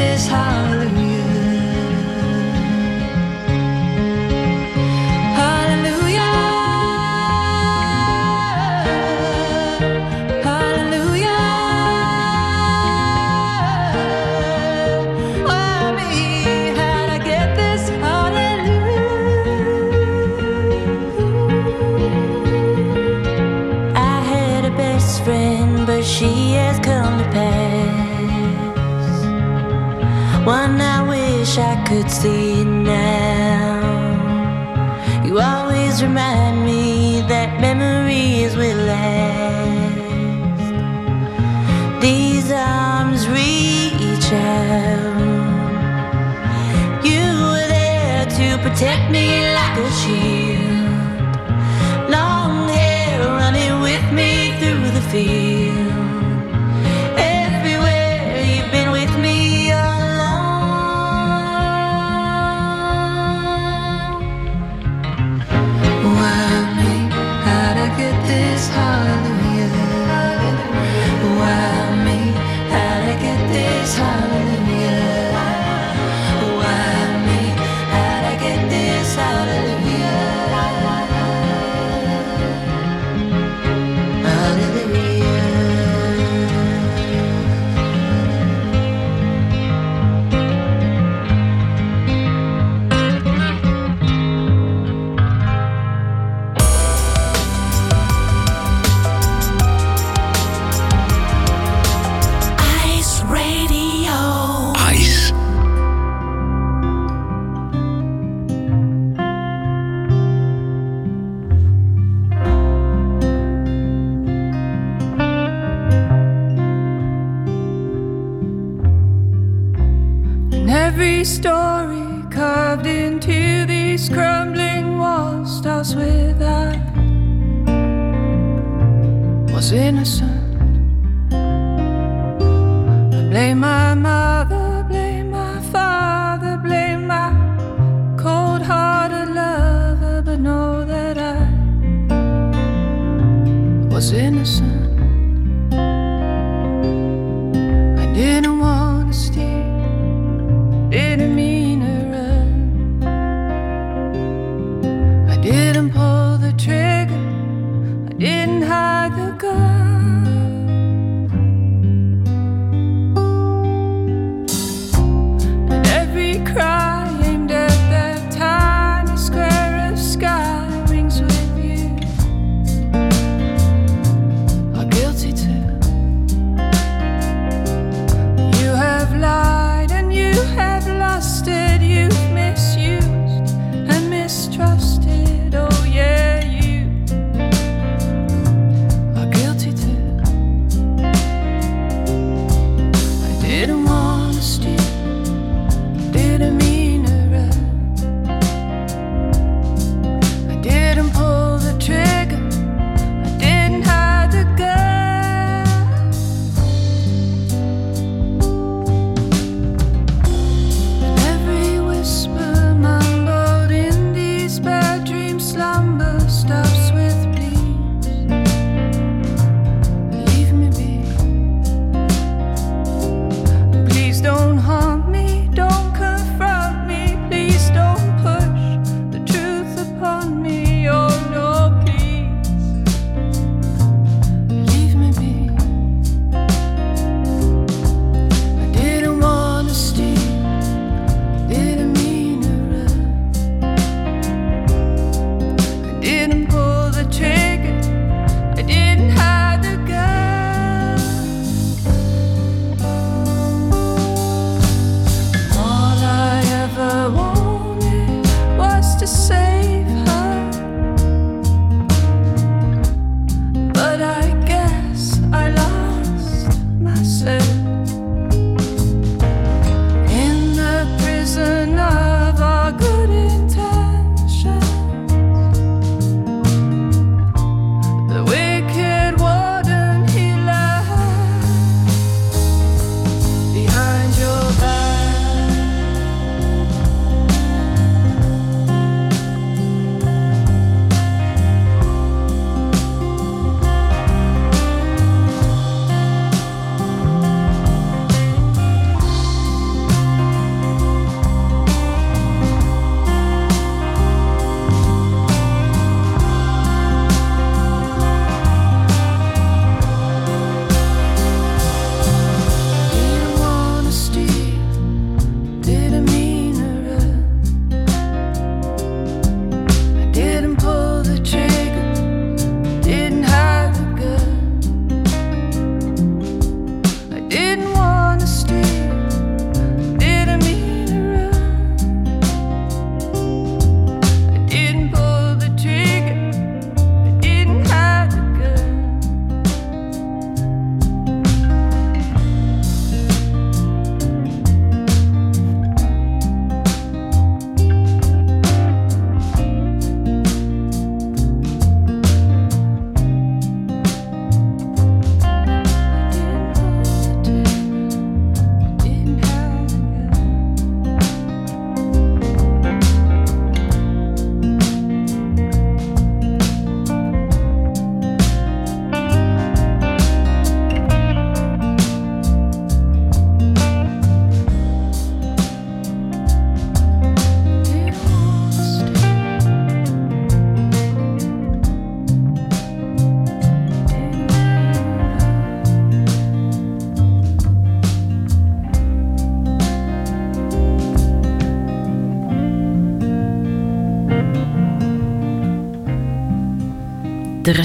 bullshit 49.79 50.38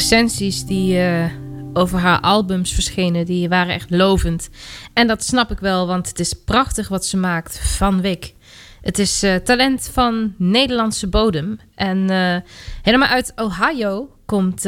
recensies 0.09 0.65
die 0.65 0.99
eh, 0.99 1.25
over 1.73 1.99
haar 1.99 2.19
albums 2.19 2.73
verschenen, 2.73 3.25
die 3.25 3.49
waren 3.49 3.73
echt 3.73 3.89
lovend. 3.89 4.49
En 4.93 5.07
dat 5.07 5.23
snap 5.23 5.51
ik 5.51 5.59
wel, 5.59 5.87
want 5.87 6.07
het 6.07 6.19
is 6.19 6.33
prachtig 6.33 6.87
wat 6.87 7.05
ze 7.05 7.17
maakt 7.17 7.59
van 7.77 8.01
Wik. 8.01 8.33
Het 8.81 8.99
is 8.99 9.23
eh, 9.23 9.35
talent 9.35 9.89
van 9.93 10.33
Nederlandse 10.37 11.07
bodem. 11.07 11.59
En 11.75 12.09
eh, 12.09 12.35
helemaal 12.81 13.07
uit 13.07 13.33
Ohio 13.35 14.09
komt 14.25 14.65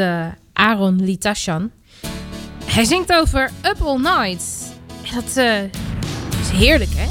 Aaron 0.53 1.03
Litashan. 1.03 1.71
Hij 2.65 2.83
zingt 2.83 3.13
over 3.13 3.51
Up 3.61 3.81
All 3.81 3.99
Night. 3.99 4.73
Dat 5.13 5.37
is 6.39 6.49
heerlijk, 6.49 6.91
hè? 6.95 7.07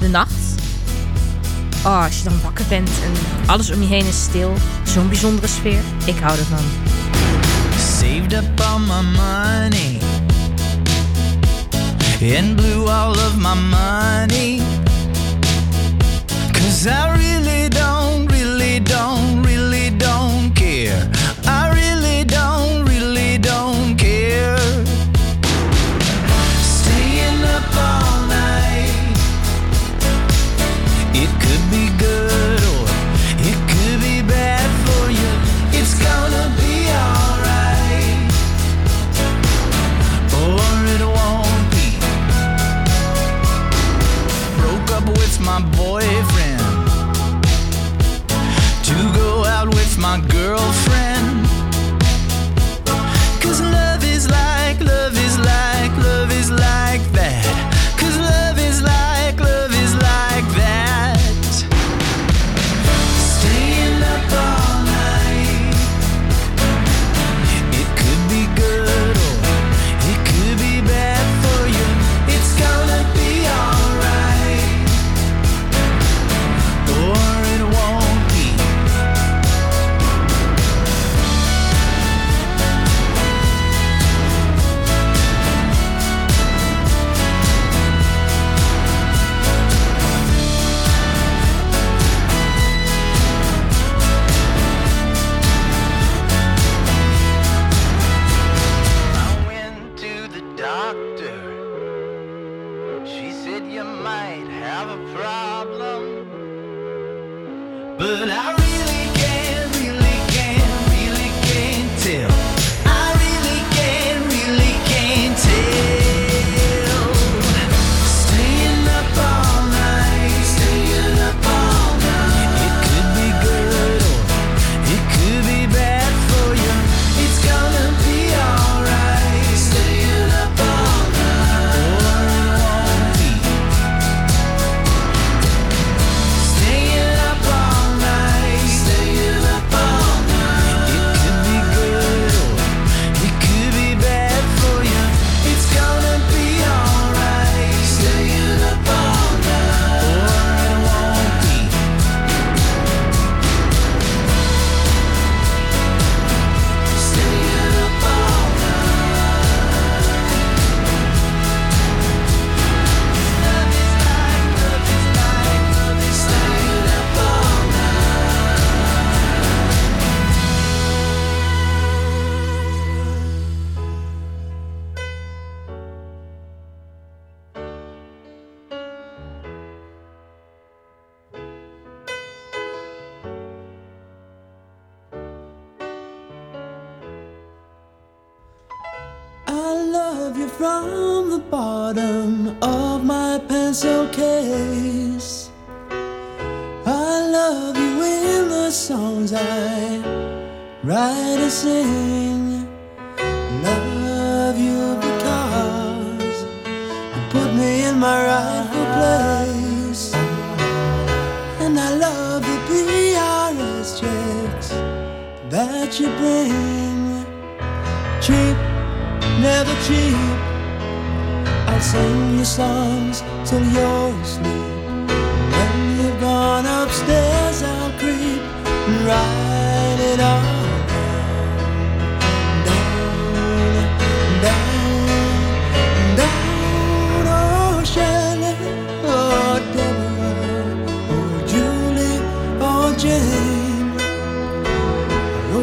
De 0.00 0.08
nacht. 0.08 0.54
Oh, 1.84 2.04
als 2.04 2.18
je 2.18 2.24
dan 2.24 2.40
wakker 2.42 2.64
bent 2.68 2.88
en 2.88 3.46
alles 3.46 3.70
om 3.70 3.80
je 3.80 3.86
heen 3.86 4.06
is 4.06 4.22
stil. 4.22 4.52
Zo'n 4.84 5.08
bijzondere 5.08 5.46
sfeer. 5.46 5.82
Ik 6.06 6.18
hou 6.18 6.38
ervan. 6.38 7.01
saved 8.12 8.34
up 8.34 8.60
all 8.68 8.78
my 8.78 9.00
money 9.00 9.98
and 12.20 12.56
blew 12.58 12.86
all 12.86 13.18
of 13.26 13.38
my 13.38 13.54
money. 13.54 14.58
Cause 16.56 16.86
I 16.86 17.02
really 17.16 17.41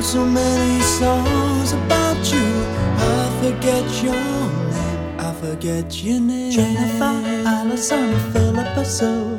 so 0.09 0.25
many 0.25 0.81
songs 0.81 1.71
about 1.73 2.17
you. 2.33 2.47
I 2.97 3.29
forget 3.43 3.85
your 4.03 4.15
name, 4.15 5.19
I 5.19 5.31
forget 5.39 6.03
your 6.03 6.19
name. 6.19 6.51
Jennifer, 6.51 7.13
Alison, 7.47 8.17
Philippa, 8.31 8.83
Sue, 8.83 9.37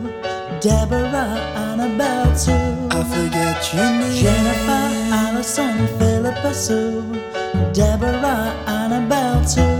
Deborah, 0.61 1.35
Annabelle, 1.67 2.31
too. 2.39 2.97
I 2.97 3.03
forget 3.03 3.75
your 3.75 3.91
name. 3.99 4.23
Jennifer, 4.23 4.87
Alison, 5.23 5.89
Philippa, 5.99 6.55
Sue, 6.55 7.03
Deborah, 7.73 8.55
Annabelle, 8.69 9.45
too. 9.45 9.80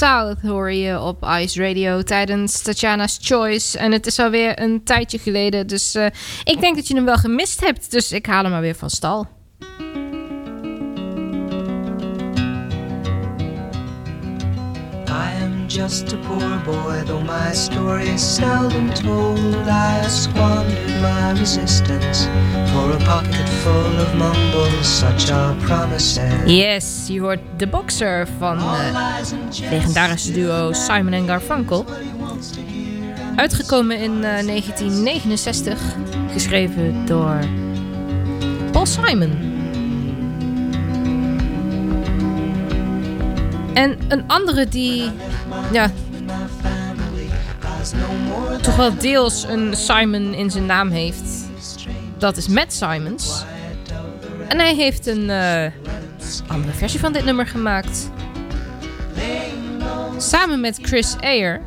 South 0.00 0.42
je 0.72 1.00
op 1.00 1.26
Ice 1.40 1.62
Radio 1.62 2.02
tijdens 2.02 2.62
Tatjana's 2.62 3.18
Choice. 3.20 3.78
En 3.78 3.92
het 3.92 4.06
is 4.06 4.18
alweer 4.18 4.60
een 4.60 4.84
tijdje 4.84 5.18
geleden, 5.18 5.66
dus 5.66 5.94
eh, 5.94 6.06
ik 6.44 6.60
denk 6.60 6.76
dat 6.76 6.88
je 6.88 6.94
hem 6.94 7.04
wel 7.04 7.16
gemist 7.16 7.60
hebt. 7.60 7.90
Dus 7.90 8.12
ik 8.12 8.26
haal 8.26 8.42
hem 8.42 8.52
maar 8.52 8.60
weer 8.60 8.74
van 8.74 8.90
stal. 8.90 9.26
Just 15.90 16.12
a 16.12 16.16
poor 16.18 16.56
boy, 16.64 17.02
though 17.04 17.20
my 17.22 17.52
story 17.52 18.08
is 18.08 18.22
seldom 18.22 18.90
told. 18.90 19.66
I 19.66 20.06
squandered 20.08 21.02
my 21.02 21.32
resistance 21.32 22.28
for 22.70 22.92
a 22.92 22.98
pocket 23.04 23.48
full 23.62 23.98
of 23.98 24.14
mumbles, 24.14 24.86
such 24.86 25.32
are 25.32 25.54
promises. 25.66 26.44
Yes, 26.46 27.06
je 27.08 27.20
hoort 27.20 27.40
The 27.56 27.66
Boxer 27.66 28.28
van 28.38 28.58
uh, 28.58 29.16
legendarische 29.70 30.32
duo 30.32 30.72
Simon 30.72 31.12
en 31.12 31.26
Garfunkel. 31.26 31.84
Uitgekomen 33.36 33.98
in 33.98 34.12
uh, 34.12 34.20
1969, 34.20 35.80
geschreven 36.32 37.06
door 37.06 37.38
Paul 38.72 38.86
Simon. 38.86 39.50
En 43.74 43.98
een 44.08 44.24
andere 44.26 44.68
die, 44.68 45.10
ja, 45.72 45.90
toch 48.62 48.76
wel 48.76 48.96
deels 48.98 49.42
een 49.42 49.76
Simon 49.76 50.34
in 50.34 50.50
zijn 50.50 50.66
naam 50.66 50.90
heeft. 50.90 51.48
Dat 52.18 52.36
is 52.36 52.48
Matt 52.48 52.72
Simons. 52.72 53.44
En 54.48 54.58
hij 54.58 54.74
heeft 54.74 55.06
een 55.06 55.28
uh, 55.28 55.66
andere 56.46 56.72
versie 56.72 57.00
van 57.00 57.12
dit 57.12 57.24
nummer 57.24 57.46
gemaakt. 57.46 58.10
Samen 60.16 60.60
met 60.60 60.78
Chris 60.82 61.16
Ayer 61.20 61.60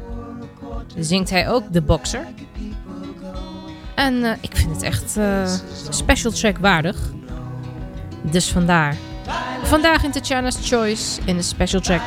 zingt 0.97 1.29
hij 1.29 1.49
ook 1.49 1.63
The 1.71 1.81
Boxer. 1.81 2.25
En 3.95 4.13
uh, 4.13 4.31
ik 4.41 4.55
vind 4.55 4.71
het 4.73 4.81
echt 4.81 5.17
uh, 5.17 5.53
special 5.89 6.31
track 6.31 6.57
waardig. 6.57 6.97
Dus 8.21 8.51
vandaar. 8.51 8.95
Vandaag 9.63 10.03
in 10.03 10.11
Tatjana's 10.11 10.57
Choice 10.61 11.21
in 11.25 11.35
de 11.35 11.41
special 11.41 11.81
track 11.81 12.01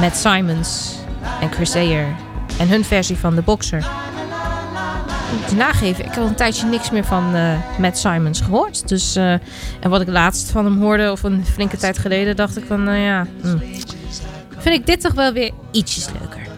met 0.00 0.16
Simons 0.16 0.94
en 1.40 1.52
Chris 1.52 1.74
Ayer 1.74 2.16
en 2.58 2.68
hun 2.68 2.84
versie 2.84 3.16
van 3.16 3.34
The 3.34 3.42
Boxer. 3.42 3.86
Moet 5.32 5.56
nageven, 5.56 6.04
ik 6.04 6.10
heb 6.10 6.22
al 6.22 6.28
een 6.28 6.34
tijdje 6.34 6.66
niks 6.66 6.90
meer 6.90 7.04
van 7.04 7.36
uh, 7.36 7.52
Matt 7.78 7.98
Simons 7.98 8.40
gehoord. 8.40 8.88
Dus, 8.88 9.16
uh, 9.16 9.32
en 9.80 9.90
wat 9.90 10.00
ik 10.00 10.08
laatst 10.08 10.50
van 10.50 10.64
hem 10.64 10.80
hoorde, 10.80 11.10
of 11.12 11.22
een 11.22 11.44
flinke 11.46 11.76
tijd 11.76 11.98
geleden, 11.98 12.36
dacht 12.36 12.56
ik 12.56 12.64
van, 12.66 12.84
nou 12.84 12.98
ja, 12.98 13.26
hm. 13.42 13.58
vind 14.58 14.74
ik 14.74 14.86
dit 14.86 15.00
toch 15.00 15.14
wel 15.14 15.32
weer 15.32 15.50
ietsjes 15.70 16.08
leuker. 16.20 16.48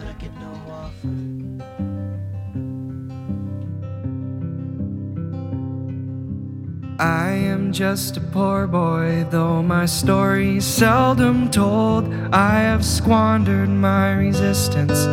Just 7.73 8.17
a 8.17 8.21
poor 8.21 8.67
boy, 8.67 9.25
though 9.31 9.63
my 9.63 9.87
story's 9.87 10.63
seldom 10.63 11.49
told. 11.49 12.13
I 12.31 12.59
have 12.59 12.85
squandered 12.85 13.67
my 13.67 14.11
resistance 14.11 15.05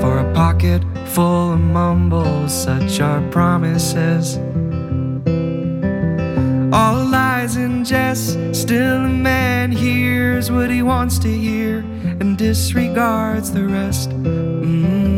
for 0.00 0.18
a 0.18 0.32
pocket 0.32 0.82
full 1.08 1.52
of 1.52 1.60
mumbles, 1.60 2.64
such 2.64 3.00
are 3.00 3.20
promises. 3.30 4.38
All 6.72 7.04
lies 7.04 7.56
and 7.56 7.84
jest, 7.84 8.38
still 8.54 9.04
a 9.04 9.08
man 9.08 9.70
hears 9.70 10.50
what 10.50 10.70
he 10.70 10.80
wants 10.80 11.18
to 11.18 11.28
hear 11.28 11.80
and 12.20 12.38
disregards 12.38 13.52
the 13.52 13.64
rest. 13.66 14.08
Mm. 14.10 15.17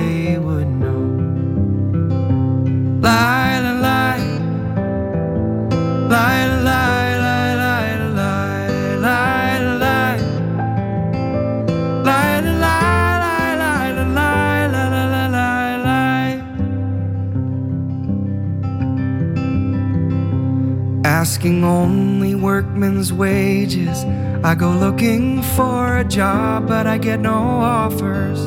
wages. 23.11 24.05
I 24.43 24.55
go 24.55 24.71
looking 24.71 25.43
for 25.43 25.97
a 25.97 26.03
job, 26.03 26.67
but 26.67 26.87
I 26.87 26.97
get 26.97 27.19
no 27.19 27.33
offers 27.33 28.39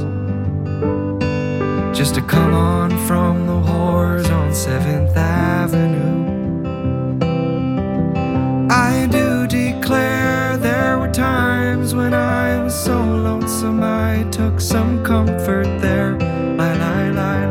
just 1.97 2.17
to 2.17 2.23
come 2.23 2.53
on 2.53 2.91
from 3.07 3.47
the 3.47 3.53
whores 3.53 4.29
on 4.31 4.51
7th 4.51 5.17
Avenue. 5.17 6.25
I 8.69 9.07
do 9.07 9.47
declare 9.47 10.57
there 10.57 10.99
were 10.99 11.13
times 11.13 11.95
when 11.95 12.13
I 12.13 12.63
was 12.63 12.75
so 12.75 12.99
lonesome 13.01 13.83
I 13.83 14.25
took 14.33 14.61
some 14.61 15.05
comfort 15.05 15.69
there. 15.81 16.19
Lie, 16.59 16.77
lie, 16.77 17.11
lie, 17.11 17.44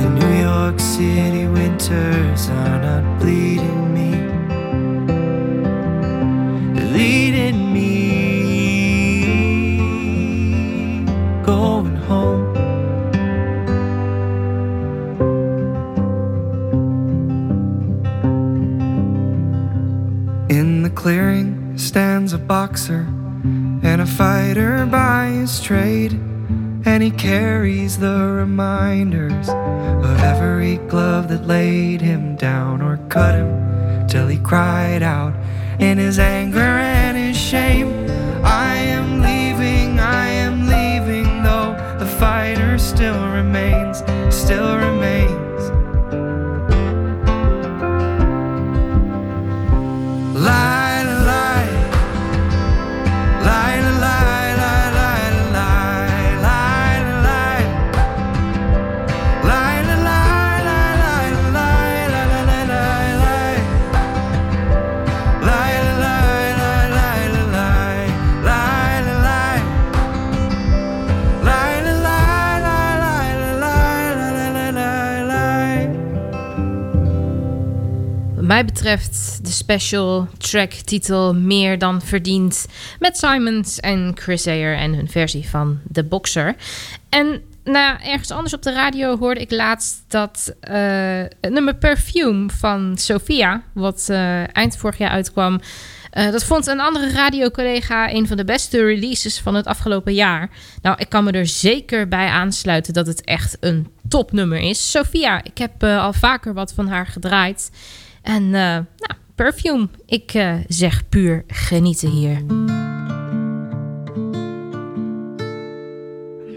the 0.00 0.08
New 0.08 0.40
York 0.40 0.80
City 0.80 1.46
winters 1.46 2.48
are 2.48 2.80
not 2.80 3.20
bleeding 3.20 3.92
me, 3.92 4.12
leading 6.96 7.70
me, 7.70 7.90
going 11.44 11.96
home. 11.96 12.56
In 20.48 20.82
the 20.82 20.90
clearing 20.90 21.76
stands 21.76 22.32
a 22.32 22.38
boxer 22.38 23.06
and 23.82 24.00
a 24.00 24.06
fighter 24.06 24.86
by 24.86 25.26
his 25.26 25.60
trade. 25.60 26.29
And 27.00 27.10
he 27.10 27.18
carries 27.18 27.98
the 27.98 28.14
reminders 28.14 29.48
of 29.48 30.20
every 30.20 30.76
glove 30.88 31.28
that 31.28 31.46
laid 31.46 31.98
him 31.98 32.36
down 32.36 32.82
or 32.82 32.98
cut 33.08 33.34
him 33.34 34.06
till 34.06 34.26
he 34.26 34.36
cried 34.36 35.02
out 35.02 35.32
in 35.78 35.96
his 35.96 36.18
anger 36.18 36.58
and 36.58 37.16
his 37.16 37.38
shame. 37.38 37.88
I 38.44 38.74
am 38.74 39.22
leaving, 39.22 39.98
I 39.98 40.26
am 40.26 40.66
leaving, 40.68 41.42
though 41.42 41.72
the 41.98 42.04
fighter 42.04 42.76
still 42.76 43.32
remains, 43.32 44.02
still 44.28 44.76
betreft 78.64 79.40
de 79.42 79.50
special 79.50 80.28
track 80.38 80.72
titel 80.72 81.34
Meer 81.34 81.78
dan 81.78 82.02
Verdiend. 82.02 82.66
Met 82.98 83.18
Simons 83.18 83.80
en 83.80 84.12
Chris 84.14 84.46
Ayer 84.46 84.76
en 84.76 84.94
hun 84.94 85.08
versie 85.08 85.48
van 85.48 85.80
The 85.92 86.04
Boxer. 86.04 86.54
En 87.08 87.42
nou, 87.64 87.98
ergens 88.02 88.30
anders 88.30 88.54
op 88.54 88.62
de 88.62 88.72
radio 88.72 89.18
hoorde 89.18 89.40
ik 89.40 89.50
laatst 89.50 90.04
dat 90.08 90.54
eh, 90.60 91.22
het 91.40 91.52
nummer 91.52 91.74
Perfume 91.74 92.50
van 92.50 92.98
Sophia, 92.98 93.62
wat 93.72 94.06
eh, 94.08 94.56
eind 94.56 94.76
vorig 94.76 94.98
jaar 94.98 95.10
uitkwam. 95.10 95.60
eh, 96.10 96.30
dat 96.30 96.44
vond 96.44 96.66
een 96.66 96.80
andere 96.80 97.10
radiocollega 97.10 98.12
een 98.12 98.26
van 98.26 98.36
de 98.36 98.44
beste 98.44 98.84
releases 98.84 99.40
van 99.40 99.54
het 99.54 99.66
afgelopen 99.66 100.14
jaar. 100.14 100.50
Nou, 100.82 100.96
ik 100.98 101.08
kan 101.08 101.24
me 101.24 101.30
er 101.30 101.46
zeker 101.46 102.08
bij 102.08 102.28
aansluiten 102.28 102.92
dat 102.92 103.06
het 103.06 103.24
echt 103.24 103.56
een 103.60 103.88
topnummer 104.08 104.58
is. 104.58 104.90
Sophia, 104.90 105.44
ik 105.44 105.58
heb 105.58 105.82
al 105.82 106.12
vaker 106.12 106.54
wat 106.54 106.72
van 106.72 106.88
haar 106.88 107.06
gedraaid. 107.06 107.70
En 108.22 108.42
eh, 108.42 108.50
nou, 108.50 108.84
Perfume, 109.34 109.88
ik 110.06 110.34
eh, 110.34 110.54
zeg 110.68 111.08
puur 111.08 111.44
genieten 111.46 112.08
hier. 112.08 112.44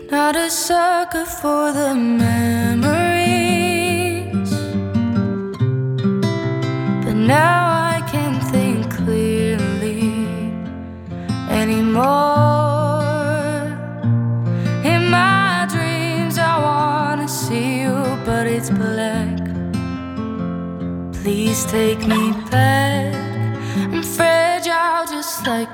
Not 0.09 0.35
a 0.35 0.49
sucker 0.49 1.25
for 1.25 1.71
the 1.71 1.95
memories. 1.95 3.03
But 7.03 7.15
now 7.15 7.95
I 7.97 8.01
can 8.11 8.39
think 8.51 8.95
clearly 8.95 10.27
anymore. 11.49 12.32
Please 21.53 21.65
take 21.65 22.07
me 22.07 22.31
back. 22.49 23.13
I'm 23.75 24.01
fragile, 24.01 25.05
just 25.05 25.45
like 25.45 25.69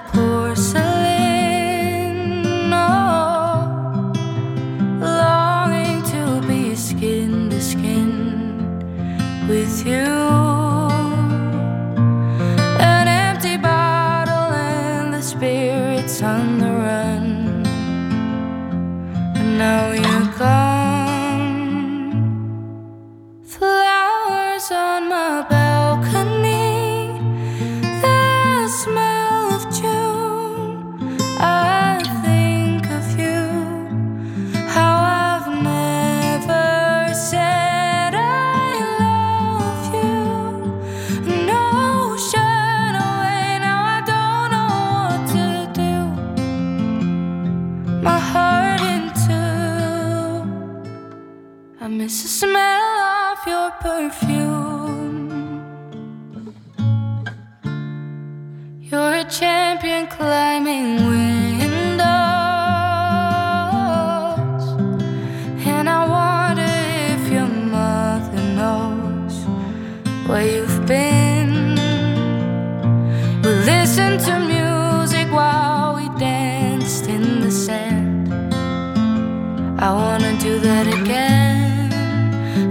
I 79.81 79.93
wanna 79.93 80.37
do 80.37 80.59
that 80.59 80.87
again. 80.87 81.89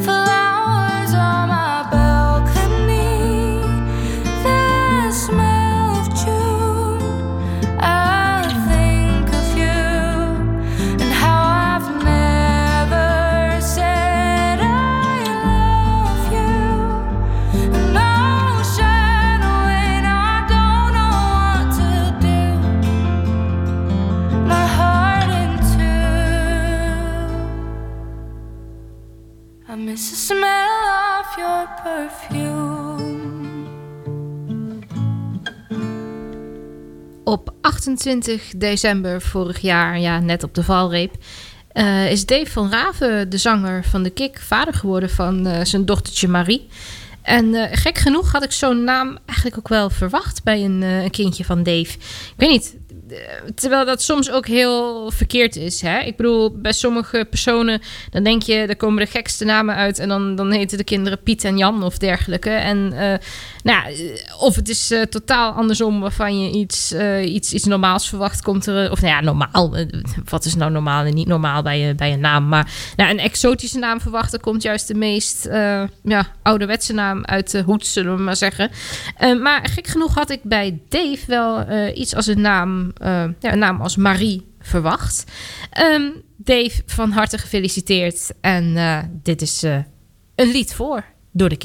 Flowers 0.03 0.28
28 37.79 38.53
december 38.57 39.23
vorig 39.23 39.59
jaar, 39.59 40.01
ja, 40.01 40.21
net 40.21 40.43
op 40.43 40.55
de 40.55 40.63
valreep, 40.63 41.15
eh, 41.69 42.11
is 42.11 42.27
Dave 42.27 42.51
van 42.51 42.71
Raven, 42.71 43.31
de 43.31 43.39
zanger 43.39 43.85
van 43.85 44.03
de 44.03 44.11
Kik, 44.11 44.39
vader 44.41 44.75
geworden 44.75 45.11
van 45.11 45.47
eh, 45.47 45.65
zijn 45.65 45.85
dochtertje 45.85 46.29
Marie. 46.29 46.69
En 47.23 47.55
eh, 47.55 47.77
gek 47.77 47.99
genoeg 47.99 48.33
had 48.33 48.45
ik 48.45 48.53
zo'n 48.53 48.85
naam 48.85 49.19
eigenlijk 49.27 49.59
ook 49.59 49.69
wel 49.69 49.91
verwacht 49.91 50.43
bij 50.45 50.65
een, 50.65 50.83
een 50.83 51.11
kindje 51.11 51.45
van 51.45 51.63
Dave. 51.63 51.93
Ik 51.93 52.35
weet 52.37 52.51
niet, 52.51 52.77
terwijl 53.55 53.85
dat 53.85 54.03
soms 54.03 54.31
ook 54.31 54.47
heel 54.47 55.11
verkeerd 55.11 55.57
is. 55.57 55.81
Hè? 55.81 55.99
Ik 56.01 56.17
bedoel, 56.17 56.61
bij 56.61 56.73
sommige 56.73 57.27
personen, 57.31 57.81
dan 58.11 58.23
denk 58.23 58.43
je, 58.43 58.55
er 58.55 58.77
komen 58.77 59.05
de 59.05 59.11
gekste 59.11 59.45
namen 59.45 59.75
uit. 59.75 59.99
En 59.99 60.09
dan, 60.09 60.37
dan 60.37 60.51
heten 60.51 60.79
de 60.79 60.85
kinderen 60.85 61.23
Piet 61.23 61.45
en 61.45 61.59
Jan 61.59 61.83
of 61.83 61.99
dergelijke. 61.99 62.51
En 62.51 62.93
nou, 63.69 63.93
eh, 63.93 64.43
of 64.43 64.55
het 64.55 64.69
is 64.69 64.91
eh, 64.91 65.03
totaal 65.03 65.53
andersom, 65.53 66.01
waarvan 66.01 66.41
je 66.41 66.51
iets, 66.51 66.93
eh, 66.93 67.33
iets, 67.33 67.53
iets 67.53 67.65
normaals 67.65 68.09
verwacht. 68.09 68.43
Komt 68.43 68.67
er, 68.67 68.91
of 68.91 69.01
nou 69.01 69.13
ja, 69.13 69.21
normaal. 69.21 69.77
wat 70.25 70.45
is 70.45 70.55
nou 70.55 70.71
normaal 70.71 71.05
en 71.05 71.15
niet 71.15 71.27
normaal 71.27 71.63
bij 71.63 71.79
je, 71.79 71.95
bij 71.95 72.13
een 72.13 72.21
naam? 72.21 72.49
Maar 72.49 72.73
nou, 72.97 73.11
een 73.11 73.19
exotische 73.19 73.79
naam 73.79 74.01
verwachten 74.01 74.41
komt 74.41 74.63
juist 74.63 74.89
de 74.89 74.95
meest 74.95 75.49
ja, 76.03 76.27
ouderwetse 76.43 76.93
naam 76.93 77.25
uit 77.25 77.51
de 77.51 77.63
hoed, 77.63 77.87
zullen 77.87 78.17
we 78.17 78.23
maar 78.23 78.37
zeggen. 78.37 78.71
Maar 79.41 79.69
gek 79.69 79.87
genoeg 79.87 80.15
had 80.15 80.31
ik 80.31 80.41
bij 80.43 80.81
Dave 80.89 81.25
wel 81.27 81.67
iets 81.95 82.15
als 82.15 82.27
een 82.27 82.41
naam, 82.41 82.93
een 83.41 83.59
naam 83.59 83.81
als 83.81 83.97
Marie 83.97 84.47
verwacht. 84.61 85.25
Ehm, 85.71 86.11
Dave, 86.37 86.83
van 86.87 87.11
harte 87.11 87.39
gefeliciteerd. 87.39 88.31
En 88.41 88.77
dit 89.23 89.43
is 89.43 89.63
een 90.35 90.51
lied 90.51 90.75
voor 90.75 91.05
door 91.33 91.49
de 91.49 91.57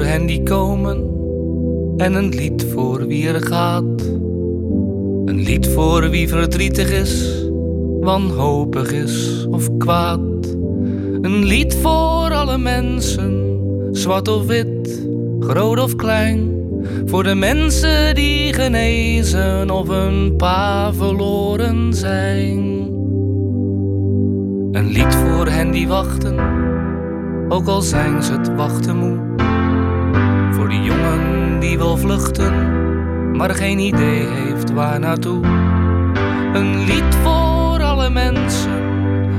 kick. 0.00 0.44
komen. 0.44 1.12
En 1.96 2.14
een 2.14 2.28
lied 2.28 2.66
voor 2.72 3.06
wie 3.06 3.28
er 3.28 3.42
gaat. 3.42 4.02
Een 5.24 5.40
lied 5.42 5.68
voor 5.68 6.10
wie 6.10 6.28
verdrietig 6.28 6.90
is, 6.90 7.44
wanhopig 8.00 8.92
is 8.92 9.46
of 9.50 9.76
kwaad. 9.76 10.56
Een 11.20 11.44
lied 11.44 11.74
voor 11.74 12.32
alle 12.32 12.58
mensen, 12.58 13.58
zwart 13.92 14.28
of 14.28 14.46
wit, 14.46 15.06
groot 15.40 15.80
of 15.80 15.96
klein. 15.96 16.52
Voor 17.04 17.22
de 17.22 17.34
mensen 17.34 18.14
die 18.14 18.52
genezen 18.52 19.70
of 19.70 19.88
een 19.88 20.36
paar 20.36 20.94
verloren 20.94 21.94
zijn. 21.94 22.58
Een 24.72 24.86
lied 24.86 25.14
voor 25.14 25.46
hen 25.46 25.70
die 25.70 25.88
wachten, 25.88 26.38
ook 27.48 27.66
al 27.66 27.80
zijn 27.80 28.22
ze 28.22 28.32
het 28.32 28.54
wachten 28.54 28.96
moe. 28.96 29.33
Voor 30.64 30.72
die 30.72 30.82
jongen 30.82 31.60
die 31.60 31.78
wil 31.78 31.96
vluchten, 31.96 32.52
maar 33.36 33.54
geen 33.54 33.78
idee 33.78 34.26
heeft 34.26 34.72
waar 34.72 35.00
naartoe. 35.00 35.44
Een 36.54 36.84
lied 36.84 37.14
voor 37.22 37.82
alle 37.82 38.10
mensen, 38.10 38.82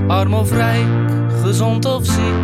arm 0.07 0.33
of 0.33 0.51
rijk, 0.51 1.11
gezond 1.43 1.85
of 1.85 2.05
ziek. 2.05 2.43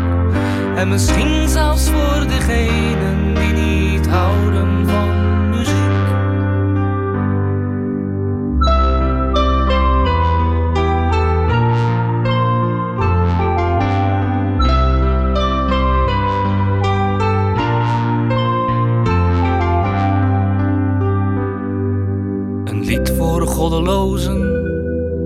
En 0.76 0.90
misschien 0.90 1.50
zelfs 1.50 1.90
voor 1.90 2.28
degenen 2.28 3.34
die 3.34 3.54
niet 3.54 4.08
houden 4.08 4.88
van 4.88 5.11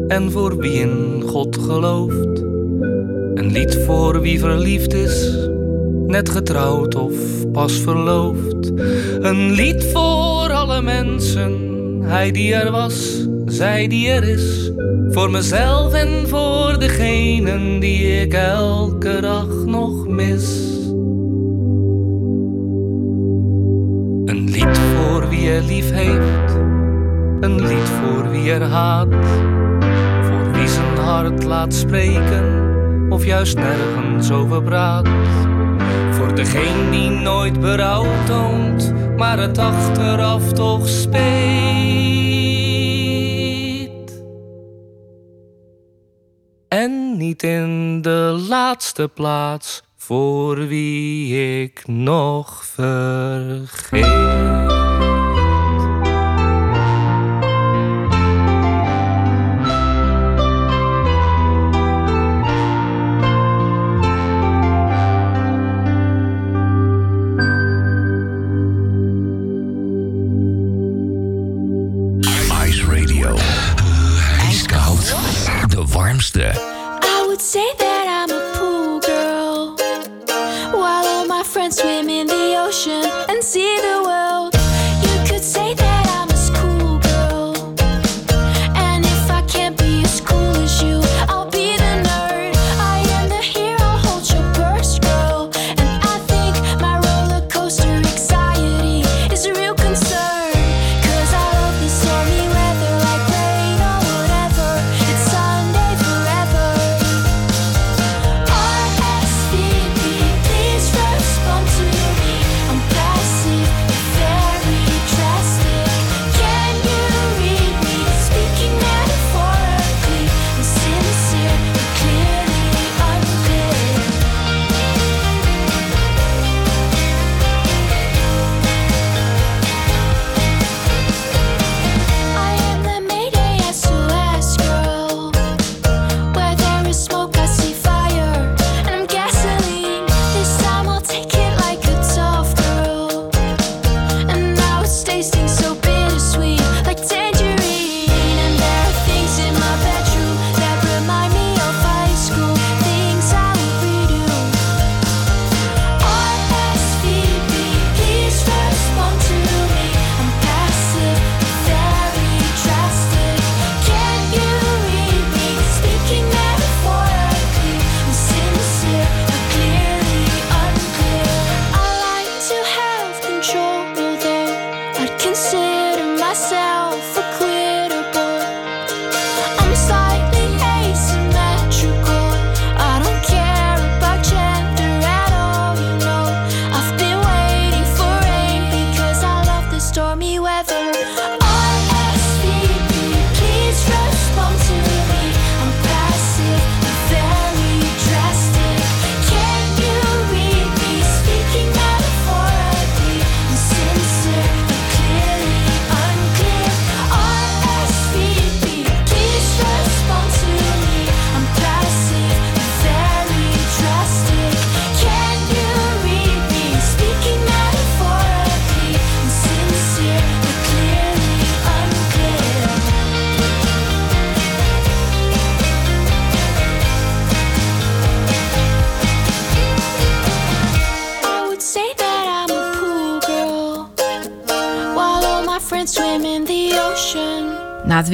en 0.08 0.32
voor 0.32 0.58
wie 0.58 0.80
in 0.80 1.24
God 1.28 1.58
gelooft. 1.58 2.40
Een 3.34 3.52
lied 3.52 3.78
voor 3.86 4.22
wie 4.22 4.40
verliefd 4.40 4.94
is, 4.94 5.48
net 6.08 6.30
getrouwd 6.30 6.96
of 6.96 7.14
pas 7.52 7.74
verloofd. 7.74 8.72
Een 9.20 9.52
lied 9.52 9.84
voor 9.84 10.52
alle 10.52 10.82
mensen, 10.82 11.54
hij 12.02 12.32
die 12.32 12.54
er 12.54 12.72
was, 12.72 13.28
zij 13.46 13.88
die 13.88 14.10
er 14.10 14.24
is. 14.24 14.72
Voor 15.10 15.32
mezelf 15.32 15.94
en 15.94 16.28
voor 16.28 16.76
degenen 16.80 17.80
die 17.80 18.22
ik 18.22 18.34
elke 18.34 19.18
dag 19.22 19.66
nog 19.66 20.08
mis. 20.08 20.74
Een 24.26 24.50
lied 24.50 24.78
voor 24.78 25.30
wie 25.30 25.50
er 25.50 25.64
lief 25.64 25.92
heeft, 25.92 26.05
voor 28.46 28.54
wie 28.54 28.64
er 28.64 28.72
haat. 28.72 29.08
Voor 30.22 30.52
wie 30.52 30.68
zijn 30.68 30.98
hart 30.98 31.44
laat 31.44 31.74
spreken 31.74 33.08
of 33.10 33.26
juist 33.26 33.56
nergens 33.58 34.32
over 34.32 34.64
praat. 34.64 35.08
Voor 36.12 36.36
degene 36.36 36.90
die 36.92 37.10
nooit 37.10 37.60
berouw 37.60 38.06
toont, 38.26 38.94
maar 39.18 39.40
het 39.40 39.58
achteraf 39.58 40.54
toch 40.54 40.88
speet. 40.88 41.24
En 46.68 47.18
niet 47.18 47.44
in 47.44 48.02
de 48.02 48.46
laatste 48.50 49.10
plaats 49.14 49.84
voor 49.98 50.68
wie 50.68 51.62
ik 51.62 51.88
nog 51.88 52.66
vergeet. 52.66 54.06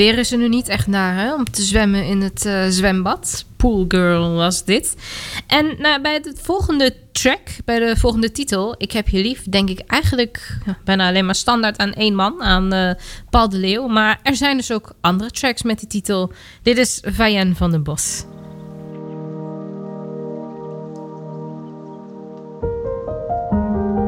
Weer 0.02 0.18
is 0.18 0.32
er 0.32 0.38
nu 0.38 0.50
niet 0.50 0.68
echt 0.68 0.88
naar 0.88 1.16
hè, 1.16 1.34
om 1.34 1.52
te 1.52 1.62
zwemmen 1.62 2.06
in 2.06 2.22
het 2.22 2.46
eh, 2.46 2.68
zwembad. 2.68 3.46
Pool 3.58 3.86
Girl 3.88 4.34
was 4.34 4.66
dit. 4.66 4.96
En 5.48 5.76
nou, 5.78 6.02
bij 6.02 6.22
de 6.22 6.34
volgende 6.42 6.96
track, 7.12 7.40
bij 7.66 7.80
de 7.80 7.98
volgende 7.98 8.32
titel, 8.32 8.76
Ik 8.78 8.92
heb 8.92 9.08
je 9.08 9.22
lief, 9.22 9.44
denk 9.50 9.70
ik 9.70 9.80
eigenlijk 9.80 10.58
bijna 10.84 11.08
alleen 11.08 11.26
maar 11.26 11.36
standaard 11.36 11.78
aan 11.78 11.94
één 11.94 12.16
man, 12.16 12.42
aan 12.42 12.74
eh, 12.74 12.92
Paul 13.30 13.50
de 13.50 13.58
Leeuw. 13.58 13.88
Maar 13.88 14.20
er 14.24 14.36
zijn 14.36 14.58
dus 14.58 14.72
ook 14.72 14.94
andere 15.02 15.32
tracks 15.32 15.64
met 15.64 15.80
die 15.80 15.88
titel. 15.88 16.32
Dit 16.64 16.78
is 16.78 17.02
Vianne 17.06 17.56
van 17.56 17.72
den 17.72 17.84
Bos. 17.84 18.24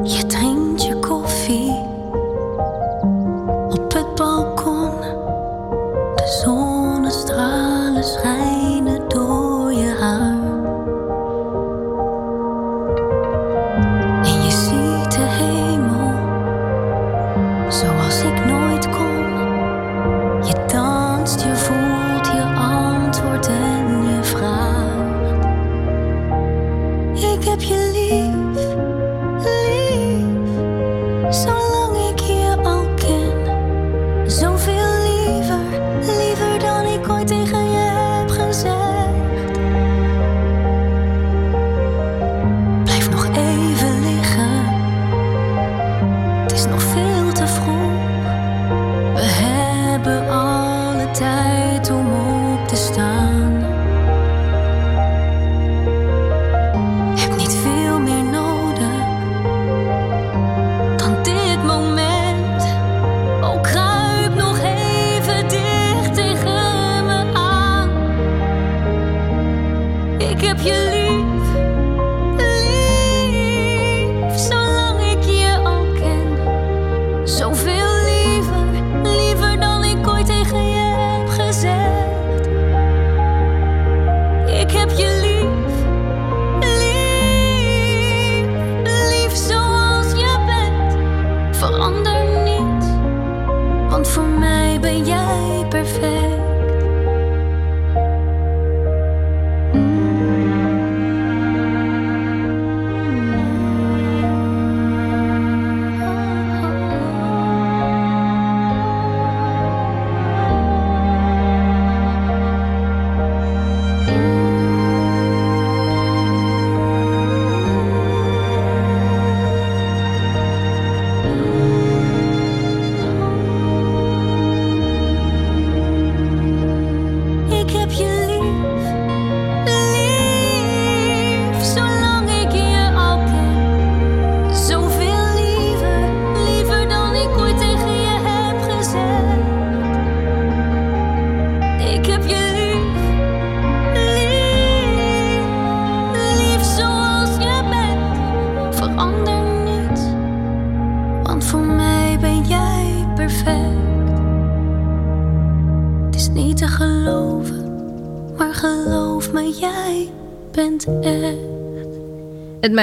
Je 0.02 0.26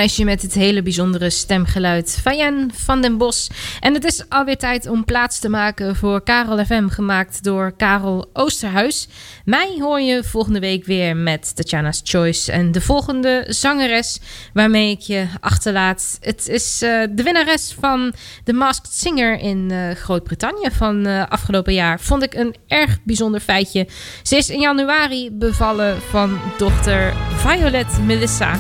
meisje 0.02 0.24
met 0.24 0.42
het 0.42 0.54
hele 0.54 0.82
bijzondere 0.82 1.30
stemgeluid, 1.30 2.18
Fayen 2.22 2.72
van 2.74 3.02
den 3.02 3.18
Bos. 3.18 3.50
En 3.80 3.94
het 3.94 4.04
is 4.04 4.24
alweer 4.30 4.58
tijd 4.58 4.88
om 4.88 5.06
plaats 5.06 5.40
te 5.40 5.50
maken 5.50 5.96
voor 5.96 6.24
Karel 6.24 6.66
FM, 6.66 6.88
gemaakt 6.88 7.44
door 7.44 7.72
Karel 7.78 8.30
Oosterhuis. 8.34 9.08
Mij 9.46 9.76
hoor 9.80 10.02
je 10.02 10.24
volgende 10.24 10.60
week 10.60 10.86
weer 10.86 11.18
met 11.18 11.56
Tatjana's 11.56 12.02
Choice. 12.04 12.52
En 12.52 12.72
de 12.72 12.82
volgende 12.82 13.46
zangeres 13.48 14.20
waarmee 14.54 14.92
ik 14.92 15.00
je 15.00 15.26
achterlaat. 15.40 16.18
Het 16.22 16.48
is 16.48 16.82
eh, 16.82 17.04
de 17.12 17.24
winnares 17.24 17.76
van 17.80 18.14
The 18.44 18.54
Masked 18.54 18.94
Singer 18.94 19.40
in 19.40 19.72
eh, 19.72 19.96
Groot-Brittannië 19.96 20.70
van 20.72 21.06
eh, 21.06 21.24
afgelopen 21.30 21.74
jaar. 21.74 22.00
Vond 22.00 22.24
ik 22.24 22.34
een 22.34 22.56
erg 22.68 22.98
bijzonder 23.04 23.40
feitje. 23.40 23.88
Ze 24.24 24.36
is 24.36 24.50
in 24.50 24.60
januari 24.60 25.32
bevallen 25.32 26.02
van 26.02 26.40
dochter 26.58 27.14
Violet 27.36 28.06
Melissa. 28.06 28.60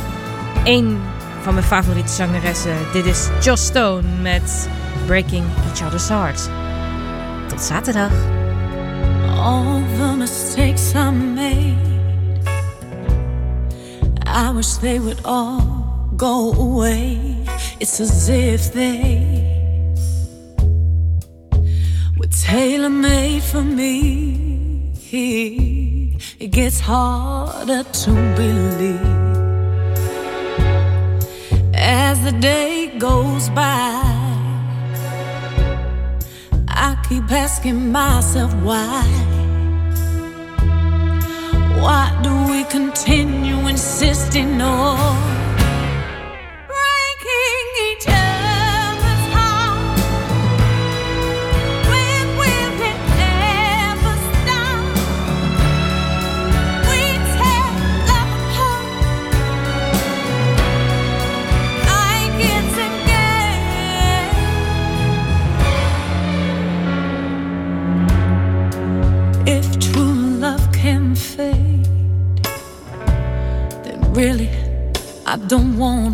Een 0.63 1.19
van 1.41 1.53
mijn 1.53 1.65
favoriete 1.65 2.13
zangeressen. 2.13 2.77
Dit 2.93 3.05
is 3.05 3.27
Joss 3.41 3.65
Stone 3.65 4.07
met 4.21 4.69
Breaking 5.05 5.45
Each 5.69 5.85
Other's 5.85 6.07
Heart. 6.07 6.49
Tot 7.47 7.61
zaterdag. 7.61 8.11
all 9.41 9.81
the 9.97 10.15
mistakes 10.17 10.95
I 10.95 11.09
made. 11.09 11.77
I 14.27 14.51
wish 14.51 14.73
they 14.75 14.99
would 14.99 15.19
all 15.25 16.13
go 16.15 16.53
away. 16.53 17.37
It's 17.79 17.99
as 17.99 18.29
if 18.29 18.71
they 18.71 19.17
were 22.17 22.27
tailor 22.27 22.89
made 22.89 23.41
for 23.41 23.63
me. 23.63 24.93
It 26.39 26.51
gets 26.51 26.79
harder 26.79 27.83
to 27.83 28.11
believe 28.35 29.30
as 31.81 32.23
the 32.23 32.31
day 32.31 32.91
goes 32.99 33.49
by. 33.49 34.03
I 36.67 36.95
keep 37.09 37.31
asking 37.31 37.91
myself 37.91 38.53
why. 38.61 39.03
Why 41.81 42.19
do 42.21 42.33
we 42.51 42.63
continue 42.65 43.67
insisting 43.67 44.61
on 44.61 45.40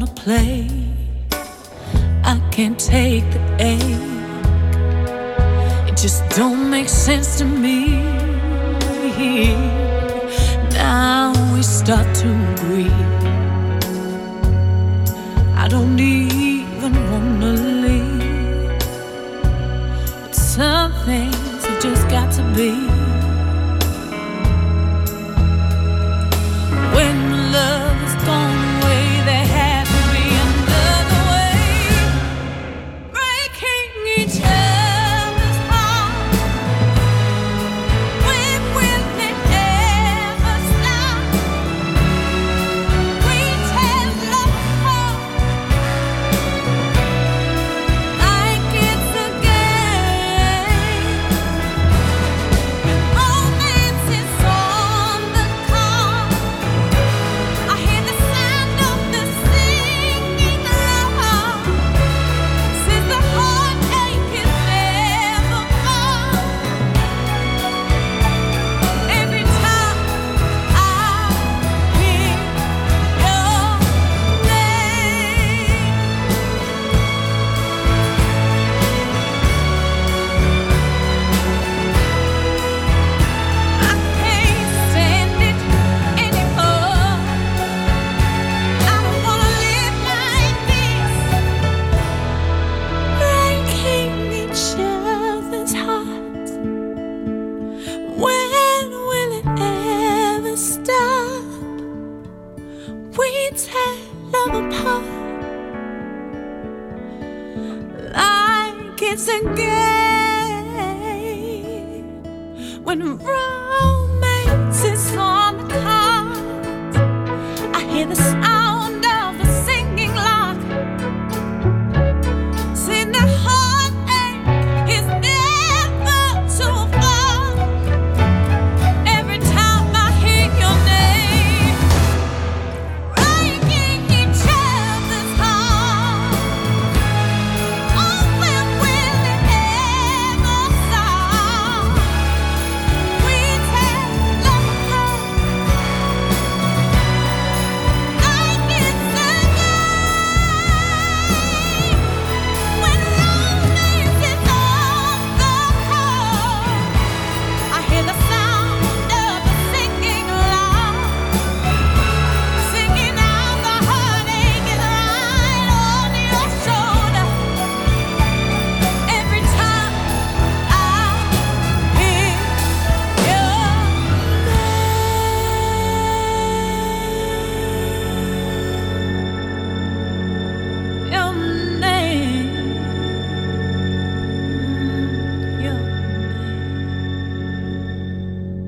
wanna 0.07 0.21
play. 0.21 0.67
I 2.23 2.39
can't 2.51 2.79
take 2.79 3.23
the 3.31 3.55
ache. 3.59 4.01
It 5.87 5.97
just 5.97 6.23
don't 6.35 6.69
make 6.69 6.89
sense 6.89 7.37
to 7.39 7.45
me. 7.45 8.03
Now 10.71 11.33
we 11.53 11.63
start 11.63 12.15
to 12.15 12.29
agree. 12.53 12.91
I 15.55 15.67
don't 15.67 15.99
even 15.99 16.93
wanna 17.11 17.53
leave, 17.85 18.79
but 20.21 20.35
some 20.35 20.93
things 21.05 21.65
have 21.65 21.81
just 21.81 22.07
got 22.09 22.31
to 22.33 22.43
be. 22.55 22.86